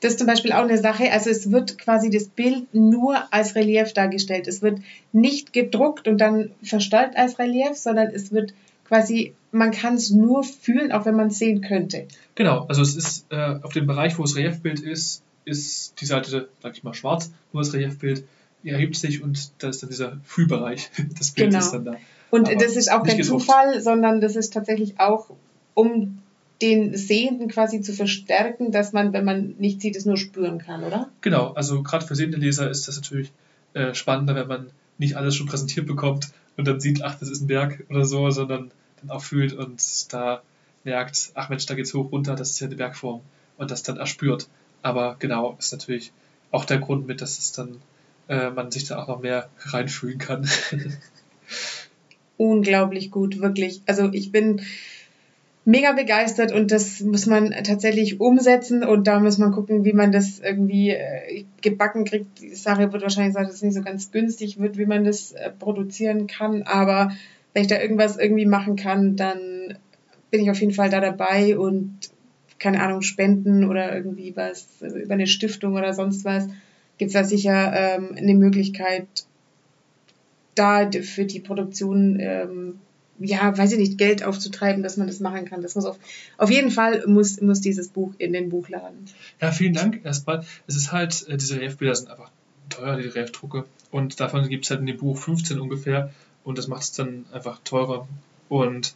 [0.00, 3.54] Das ist zum Beispiel auch eine Sache, also es wird quasi das Bild nur als
[3.54, 4.48] Relief dargestellt.
[4.48, 4.80] Es wird
[5.12, 8.54] nicht gedruckt und dann verstollt als Relief, sondern es wird
[8.88, 12.08] quasi, man kann es nur fühlen, auch wenn man es sehen könnte.
[12.34, 16.48] Genau, also es ist äh, auf dem Bereich, wo das Reliefbild ist, ist die Seite,
[16.62, 18.24] sag ich mal, schwarz, nur das Reliefbild
[18.64, 20.90] erhebt sich und da ist dann dieser Fühlbereich.
[21.18, 21.58] Das Bild genau.
[21.60, 21.96] ist dann da.
[22.30, 23.42] Und Aber das ist auch kein gedruckt.
[23.42, 25.30] Zufall, sondern das ist tatsächlich auch,
[25.74, 26.18] um
[26.62, 30.84] den Sehenden quasi zu verstärken, dass man, wenn man nicht sieht, es nur spüren kann,
[30.84, 31.08] oder?
[31.22, 33.32] Genau, also gerade für sehende Leser ist das natürlich
[33.72, 37.40] äh, spannender, wenn man nicht alles schon präsentiert bekommt und dann sieht, ach, das ist
[37.40, 38.70] ein Berg oder so, sondern
[39.00, 40.42] dann auch fühlt und da
[40.84, 43.22] merkt, ach Mensch, da geht's hoch runter, das ist ja eine Bergform
[43.56, 44.48] und das dann erspürt.
[44.82, 46.12] Aber genau, ist natürlich
[46.50, 47.80] auch der Grund mit, dass es dann
[48.28, 50.48] äh, man sich da auch noch mehr reinfühlen kann.
[52.40, 53.82] unglaublich gut, wirklich.
[53.84, 54.62] Also ich bin
[55.66, 60.10] mega begeistert und das muss man tatsächlich umsetzen und da muss man gucken, wie man
[60.10, 62.40] das irgendwie äh, gebacken kriegt.
[62.40, 65.32] Die Sache wird wahrscheinlich sagen, dass es nicht so ganz günstig wird, wie man das
[65.32, 67.12] äh, produzieren kann, aber
[67.52, 69.76] wenn ich da irgendwas irgendwie machen kann, dann
[70.30, 71.92] bin ich auf jeden Fall da dabei und
[72.58, 76.46] keine Ahnung, spenden oder irgendwie was über eine Stiftung oder sonst was,
[76.96, 79.06] gibt es da sicher ähm, eine Möglichkeit,
[80.54, 82.80] da für die Produktion ähm,
[83.20, 85.62] ja, weiß ich nicht, Geld aufzutreiben, dass man das machen kann.
[85.62, 85.98] Das muss auf,
[86.38, 89.04] auf jeden Fall muss, muss dieses Buch in den Buchladen.
[89.40, 90.44] Ja, vielen Dank erstmal.
[90.66, 92.30] Es ist halt, äh, diese Reliefbilder sind einfach
[92.70, 93.66] teuer, die Reliefdrucke.
[93.90, 96.10] Und davon gibt es halt in dem Buch 15 ungefähr.
[96.44, 98.08] Und das macht es dann einfach teurer.
[98.48, 98.94] Und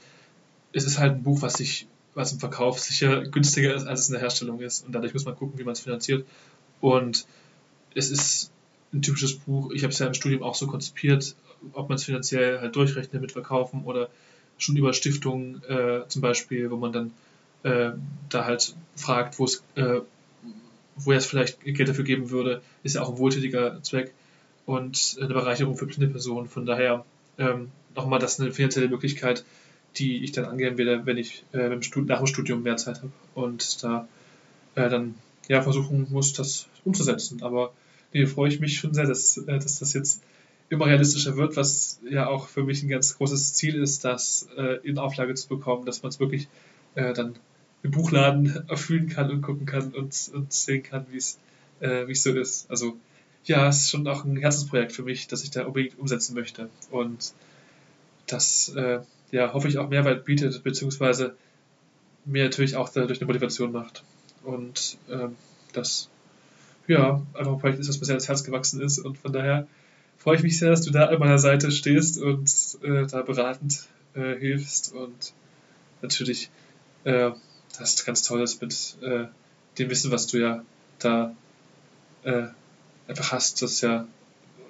[0.73, 4.09] es ist halt ein Buch, was sich, was im Verkauf sicher günstiger ist, als es
[4.09, 4.87] in der Herstellung ist.
[4.87, 6.27] Und dadurch muss man gucken, wie man es finanziert.
[6.81, 7.27] Und
[7.95, 8.51] es ist
[8.95, 9.73] ein typisches Buch.
[9.73, 11.35] Ich habe es ja im Studium auch so konzipiert,
[11.73, 14.09] ob man es finanziell halt durchrechnet mit Verkaufen oder
[14.57, 17.11] schon über Stiftungen äh, zum Beispiel, wo man dann
[17.65, 17.93] äh,
[18.29, 20.01] da halt fragt, wo es äh,
[20.97, 24.13] wo er es vielleicht Geld dafür geben würde, ist ja auch ein wohltätiger Zweck
[24.67, 26.49] und eine Bereicherung für blinde Personen.
[26.49, 27.05] Von daher
[27.39, 29.45] ähm, nochmal das eine finanzielle Möglichkeit,
[29.97, 33.83] die ich dann angehen werde, wenn ich äh, nach dem Studium mehr Zeit habe und
[33.83, 34.09] da
[34.75, 35.15] äh, dann
[35.49, 37.43] ja versuchen muss, das umzusetzen.
[37.43, 37.73] Aber
[38.15, 40.23] nee, freue ich mich schon sehr, dass, äh, dass das jetzt
[40.71, 44.79] immer realistischer wird, was ja auch für mich ein ganz großes Ziel ist, das äh,
[44.83, 46.49] in Auflage zu bekommen, dass man es wirklich
[46.95, 47.35] äh, dann
[47.83, 51.39] im Buchladen erfüllen kann und gucken kann und, und sehen kann, wie es
[51.81, 52.71] äh, es so ist.
[52.71, 52.97] Also
[53.45, 56.71] ja, es ist schon auch ein Herzensprojekt für mich, das ich da unbedingt umsetzen möchte
[56.91, 57.35] und
[58.27, 59.01] das äh,
[59.33, 61.37] ja hoffe ich auch Mehrwert bietet, beziehungsweise
[62.25, 64.03] mir natürlich auch dadurch eine Motivation macht
[64.45, 65.37] und ähm,
[65.75, 66.09] das
[66.87, 69.67] ja einfach ein Projekt ist, das sehr ins Herz gewachsen ist und von daher
[70.19, 72.51] freue ich mich sehr, dass du da an meiner Seite stehst und
[72.83, 75.33] äh, da beratend äh, hilfst und
[76.03, 76.51] natürlich
[77.05, 77.31] äh,
[77.79, 79.27] das ganz toll ist mit äh,
[79.79, 80.65] dem Wissen, was du ja
[80.99, 81.35] da
[82.23, 82.45] äh,
[83.09, 83.63] einfach hast.
[83.63, 84.07] Das ist ja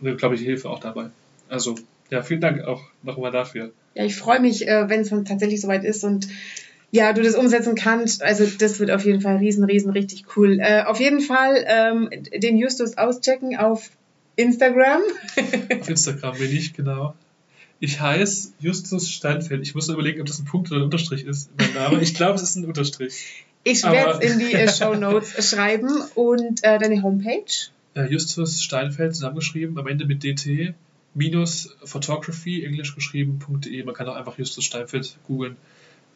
[0.01, 1.11] eine, glaube ich, Hilfe auch dabei.
[1.49, 1.77] Also
[2.11, 3.73] ja, vielen Dank auch nochmal dafür.
[3.95, 6.29] Ja, ich freue mich, äh, wenn es tatsächlich soweit ist und
[6.95, 8.23] ja, du das umsetzen kannst.
[8.23, 10.61] Also das wird auf jeden Fall riesen, riesen, richtig cool.
[10.61, 13.91] Äh, auf jeden Fall ähm, den Justus auschecken auf
[14.37, 15.03] Instagram.
[15.81, 17.17] Auf Instagram bin ich, genau.
[17.81, 19.63] Ich heiße Justus Steinfeld.
[19.63, 21.51] Ich muss überlegen, ob das ein Punkt oder ein Unterstrich ist.
[21.59, 22.01] Mein Name.
[22.01, 23.45] Ich glaube, es ist ein Unterstrich.
[23.65, 27.43] Ich werde es in die äh, Show Notes schreiben und äh, deine Homepage.
[27.95, 30.75] Äh, Justus Steinfeld zusammengeschrieben, am Ende mit DT
[31.13, 33.83] minus photography, englisch geschrieben.de.
[33.83, 35.57] Man kann auch einfach Justus Steinfeld googeln.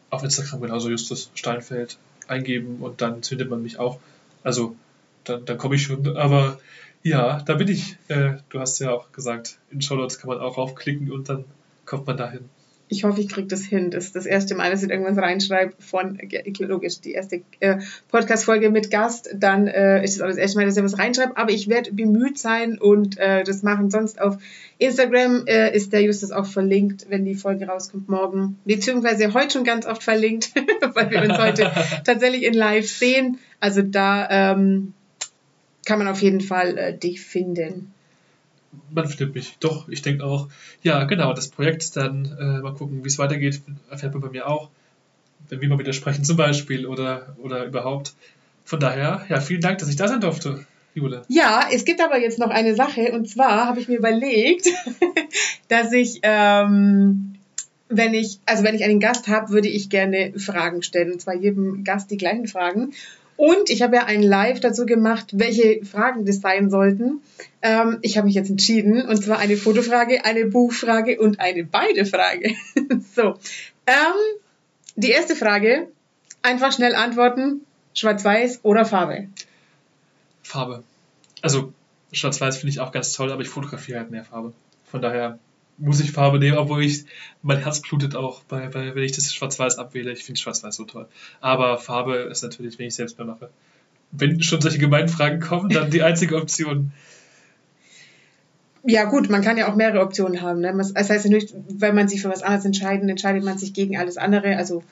[0.09, 1.97] Auf Instagram genauso Justus Steinfeld
[2.27, 3.99] eingeben und dann findet man mich auch.
[4.43, 4.75] Also
[5.23, 6.17] dann, dann komme ich schon.
[6.17, 6.59] Aber
[7.03, 7.97] ja, da bin ich.
[8.07, 11.45] Äh, du hast ja auch gesagt, in Shownotes kann man auch raufklicken und dann
[11.85, 12.49] kommt man dahin.
[12.91, 13.91] Ich hoffe, ich kriege das hin.
[13.91, 16.19] Das ist das erste Mal, dass ich irgendwas reinschreibe von,
[16.59, 17.77] logisch, die erste äh,
[18.09, 19.29] Podcast-Folge mit Gast.
[19.35, 21.37] Dann äh, ist es auch das erste Mal, dass ich was reinschreibe.
[21.37, 23.91] Aber ich werde bemüht sein und äh, das machen.
[23.91, 24.39] Sonst auf
[24.79, 28.57] Instagram äh, ist der Justus auch verlinkt, wenn die Folge rauskommt morgen.
[28.65, 30.51] Beziehungsweise heute schon ganz oft verlinkt,
[30.95, 31.71] weil wir uns heute
[32.03, 33.37] tatsächlich in Live sehen.
[33.59, 34.93] Also da ähm,
[35.85, 37.93] kann man auf jeden Fall äh, dich finden.
[38.91, 40.47] Man findet mich, doch, ich denke auch.
[40.83, 44.47] Ja, genau, das Projekt dann äh, mal gucken, wie es weitergeht, erfährt man bei mir
[44.47, 44.69] auch,
[45.49, 48.13] wenn wir mal wieder sprechen zum Beispiel oder, oder überhaupt.
[48.65, 50.65] Von daher, ja, vielen Dank, dass ich da sein durfte.
[50.93, 51.23] Jule.
[51.27, 54.67] Ja, es gibt aber jetzt noch eine Sache und zwar habe ich mir überlegt,
[55.67, 57.35] dass ich, ähm,
[57.89, 61.35] wenn ich, also wenn ich einen Gast habe, würde ich gerne Fragen stellen und zwar
[61.35, 62.91] jedem Gast die gleichen Fragen.
[63.39, 67.21] Und ich habe ja ein Live dazu gemacht, welche Fragen das sein sollten.
[67.61, 72.05] Ähm, ich habe mich jetzt entschieden, und zwar eine Fotofrage, eine Buchfrage und eine beide
[72.05, 72.53] Frage.
[73.15, 73.39] so,
[73.87, 74.19] ähm,
[74.97, 75.87] die erste Frage,
[76.41, 77.61] einfach schnell antworten,
[77.93, 79.29] schwarz-weiß oder Farbe?
[80.43, 80.83] Farbe.
[81.41, 81.71] Also
[82.11, 84.51] schwarz-weiß finde ich auch ganz toll, aber ich fotografiere halt mehr Farbe.
[84.83, 85.39] Von daher
[85.79, 87.05] muss ich Farbe nehmen, obwohl ich,
[87.41, 90.11] mein Herz blutet auch, bei, bei, wenn ich das Schwarz-Weiß abwähle.
[90.11, 91.07] Ich finde Schwarz-Weiß so toll.
[91.41, 93.49] Aber Farbe ist natürlich, wenn ich selbst mehr mache.
[94.11, 96.91] Wenn schon solche gemeinen Fragen kommen, dann die einzige Option.
[98.83, 100.61] Ja, gut, man kann ja auch mehrere Optionen haben.
[100.61, 100.73] Ne?
[100.75, 104.17] Das heißt natürlich, wenn man sich für was anderes entscheidet, entscheidet man sich gegen alles
[104.17, 104.57] andere.
[104.57, 104.83] Also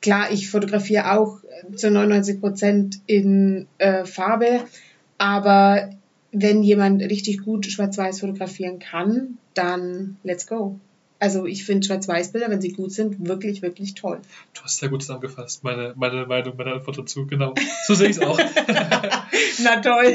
[0.00, 1.40] klar, ich fotografiere auch
[1.74, 4.60] zu 99 Prozent in äh, Farbe,
[5.18, 5.90] aber
[6.42, 10.78] wenn jemand richtig gut Schwarz-Weiß fotografieren kann, dann let's go.
[11.18, 14.20] Also ich finde Schwarz-Weiß-Bilder, wenn sie gut sind, wirklich, wirklich toll.
[14.52, 17.26] Du hast sehr gut zusammengefasst, meine, meine Meinung, meine Antwort dazu.
[17.26, 17.54] Genau,
[17.86, 18.38] so sehe ich es auch.
[19.62, 20.14] Na toll.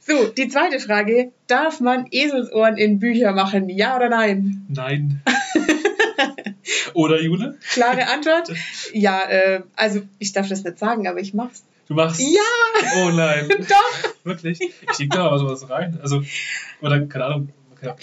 [0.00, 1.32] So, die zweite Frage.
[1.46, 3.68] Darf man Eselsohren in Bücher machen?
[3.68, 4.66] Ja oder nein?
[4.68, 5.22] Nein.
[6.94, 7.58] Oder Jule?
[7.70, 8.50] Klare Antwort.
[8.92, 11.64] Ja, äh, also ich darf das nicht sagen, aber ich mach's.
[11.88, 12.20] Du machst.
[12.20, 12.96] Ja!
[12.96, 13.48] Oh nein.
[13.68, 14.14] Doch!
[14.24, 14.60] Wirklich?
[14.60, 15.98] Ich leg da mal sowas rein.
[16.02, 16.22] Also,
[16.80, 17.48] oder keine Ahnung.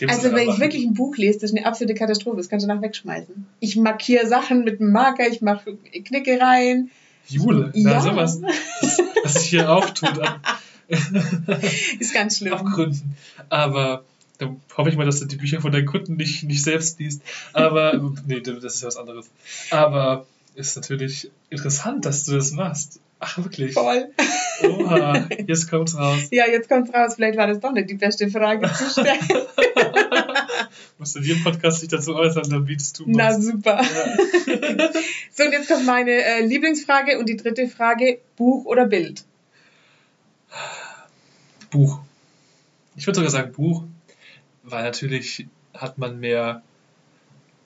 [0.07, 2.35] Also wenn ich wirklich ein Buch lese, das ist eine absolute Katastrophe.
[2.37, 3.47] Das kannst du danach wegschmeißen.
[3.61, 6.91] Ich markiere Sachen mit einem Marker, ich mache Knicke rein.
[7.27, 8.01] Jule, na Ja.
[8.01, 8.41] sowas.
[9.23, 10.19] Was sich hier auftut
[11.99, 12.53] Ist ganz schlimm.
[12.53, 13.15] Abgründen.
[13.47, 14.03] Aber
[14.39, 17.21] dann hoffe ich mal, dass du die Bücher von deinen Kunden nicht, nicht selbst liest.
[17.53, 19.29] Aber, nee, das ist ja was anderes.
[19.69, 20.25] Aber
[20.55, 22.99] ist natürlich interessant, dass du das machst.
[23.19, 23.73] Ach, wirklich?
[23.73, 24.09] Voll.
[24.63, 26.29] Oha, jetzt kommt's raus.
[26.31, 27.15] Ja, jetzt kommt's raus.
[27.15, 29.19] Vielleicht war das doch nicht die beste Frage zu stellen.
[30.97, 33.43] Musst du in jedem Podcast dich dazu äußern, dann bietest du Na was.
[33.43, 33.81] super.
[33.81, 34.89] Ja.
[35.31, 39.23] So, und jetzt kommt meine äh, Lieblingsfrage und die dritte Frage: Buch oder Bild?
[41.71, 41.99] Buch.
[42.97, 43.83] Ich würde sogar sagen Buch,
[44.71, 46.63] weil natürlich hat man mehr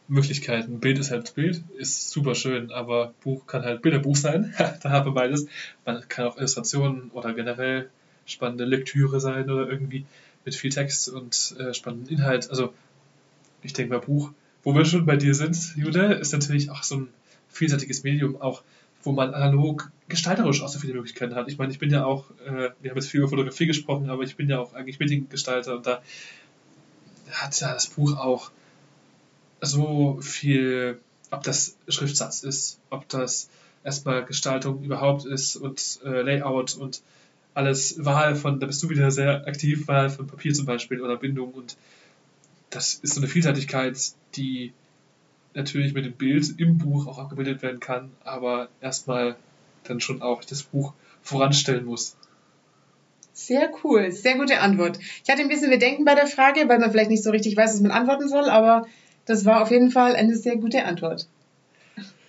[0.08, 0.80] Möglichkeiten.
[0.80, 4.54] Bild ist halt Bild, ist super schön, aber Buch kann halt Bilderbuch sein.
[4.82, 5.47] da haben wir beides.
[5.86, 7.89] Man kann auch Illustrationen oder generell
[8.26, 10.06] spannende Lektüre sein oder irgendwie
[10.45, 12.49] mit viel Text und äh, spannenden Inhalt.
[12.49, 12.74] Also
[13.62, 14.32] ich denke mal Buch.
[14.64, 17.08] Wo wir schon bei dir sind, Jule, ist natürlich auch so ein
[17.49, 18.64] vielseitiges Medium, auch
[19.04, 21.49] wo man analog gestalterisch auch so viele Möglichkeiten hat.
[21.49, 24.24] Ich meine, ich bin ja auch, äh, wir haben jetzt viel über Fotografie gesprochen, aber
[24.24, 26.01] ich bin ja auch eigentlich Mediengestalter und da
[27.34, 28.51] hat ja das Buch auch
[29.61, 30.99] so viel,
[31.31, 33.49] ob das Schriftsatz ist, ob das
[33.84, 37.01] erstmal Gestaltung überhaupt ist und äh, Layout und
[37.53, 41.17] alles Wahl von, da bist du wieder sehr aktiv, Wahl von Papier zum Beispiel oder
[41.17, 41.77] Bindung und
[42.69, 43.97] das ist so eine Vielseitigkeit,
[44.36, 44.73] die
[45.53, 49.36] natürlich mit dem Bild im Buch auch abgebildet werden kann, aber erstmal
[49.84, 52.15] dann schon auch das Buch voranstellen muss.
[53.34, 54.99] Sehr cool, sehr gute Antwort.
[55.23, 57.73] Ich hatte ein bisschen Bedenken bei der Frage, weil man vielleicht nicht so richtig weiß,
[57.73, 58.88] was man antworten soll, aber
[59.25, 61.27] das war auf jeden Fall eine sehr gute Antwort.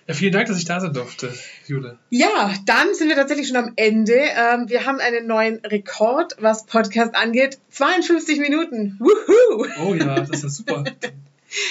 [0.07, 1.33] Ja, vielen Dank, dass ich da sein durfte,
[1.65, 1.97] Jule.
[2.09, 4.13] Ja, dann sind wir tatsächlich schon am Ende.
[4.13, 7.57] Ähm, wir haben einen neuen Rekord, was Podcast angeht.
[7.71, 8.97] 52 Minuten.
[8.99, 9.65] Wuhu!
[9.83, 10.83] Oh ja, das ist super.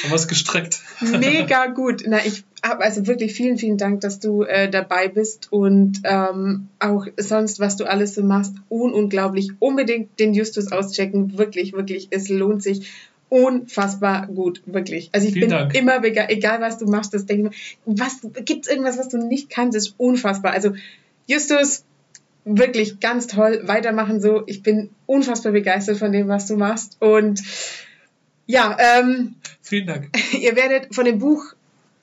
[0.03, 0.81] Haben wir es gestreckt.
[1.01, 2.05] Mega gut.
[2.07, 6.68] Na, ich habe also wirklich vielen, vielen Dank, dass du äh, dabei bist und ähm,
[6.79, 8.55] auch sonst, was du alles so machst.
[8.70, 9.51] Un unglaublich.
[9.59, 11.37] Unbedingt den Justus auschecken.
[11.37, 12.09] Wirklich, wirklich.
[12.11, 12.91] Es lohnt sich.
[13.29, 15.11] Unfassbar gut, wirklich.
[15.12, 15.75] Also ich Vielen bin Dank.
[15.75, 19.18] immer begeistert, egal was du machst, das denke ich mir, was, gibt's irgendwas, was du
[19.18, 20.53] nicht kannst, ist unfassbar.
[20.53, 20.75] Also
[21.27, 21.85] Justus,
[22.45, 24.45] wirklich ganz toll, weitermachen so.
[24.47, 27.43] Ich bin unfassbar begeistert von dem, was du machst und
[28.47, 30.11] ja, ähm, Vielen Dank.
[30.32, 31.55] ihr werdet von dem Buch,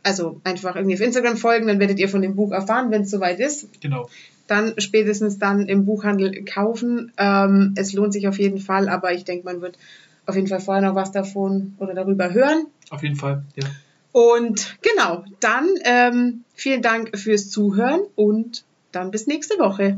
[0.03, 3.11] also einfach irgendwie auf Instagram folgen, dann werdet ihr von dem Buch erfahren, wenn es
[3.11, 3.67] soweit ist.
[3.81, 4.09] Genau.
[4.47, 7.11] Dann spätestens dann im Buchhandel kaufen.
[7.17, 9.77] Ähm, es lohnt sich auf jeden Fall, aber ich denke, man wird
[10.25, 12.65] auf jeden Fall vorher noch was davon oder darüber hören.
[12.89, 13.43] Auf jeden Fall.
[13.55, 13.67] Ja.
[14.11, 19.97] Und genau, dann ähm, vielen Dank fürs Zuhören und dann bis nächste Woche.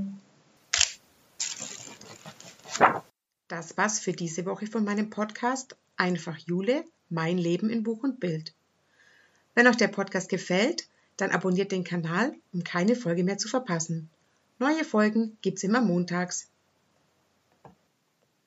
[3.47, 8.19] Das war's für diese Woche von meinem Podcast Einfach Jule, mein Leben in Buch und
[8.19, 8.53] Bild.
[9.55, 14.09] Wenn euch der Podcast gefällt, dann abonniert den Kanal, um keine Folge mehr zu verpassen.
[14.59, 16.49] Neue Folgen gibt's immer montags.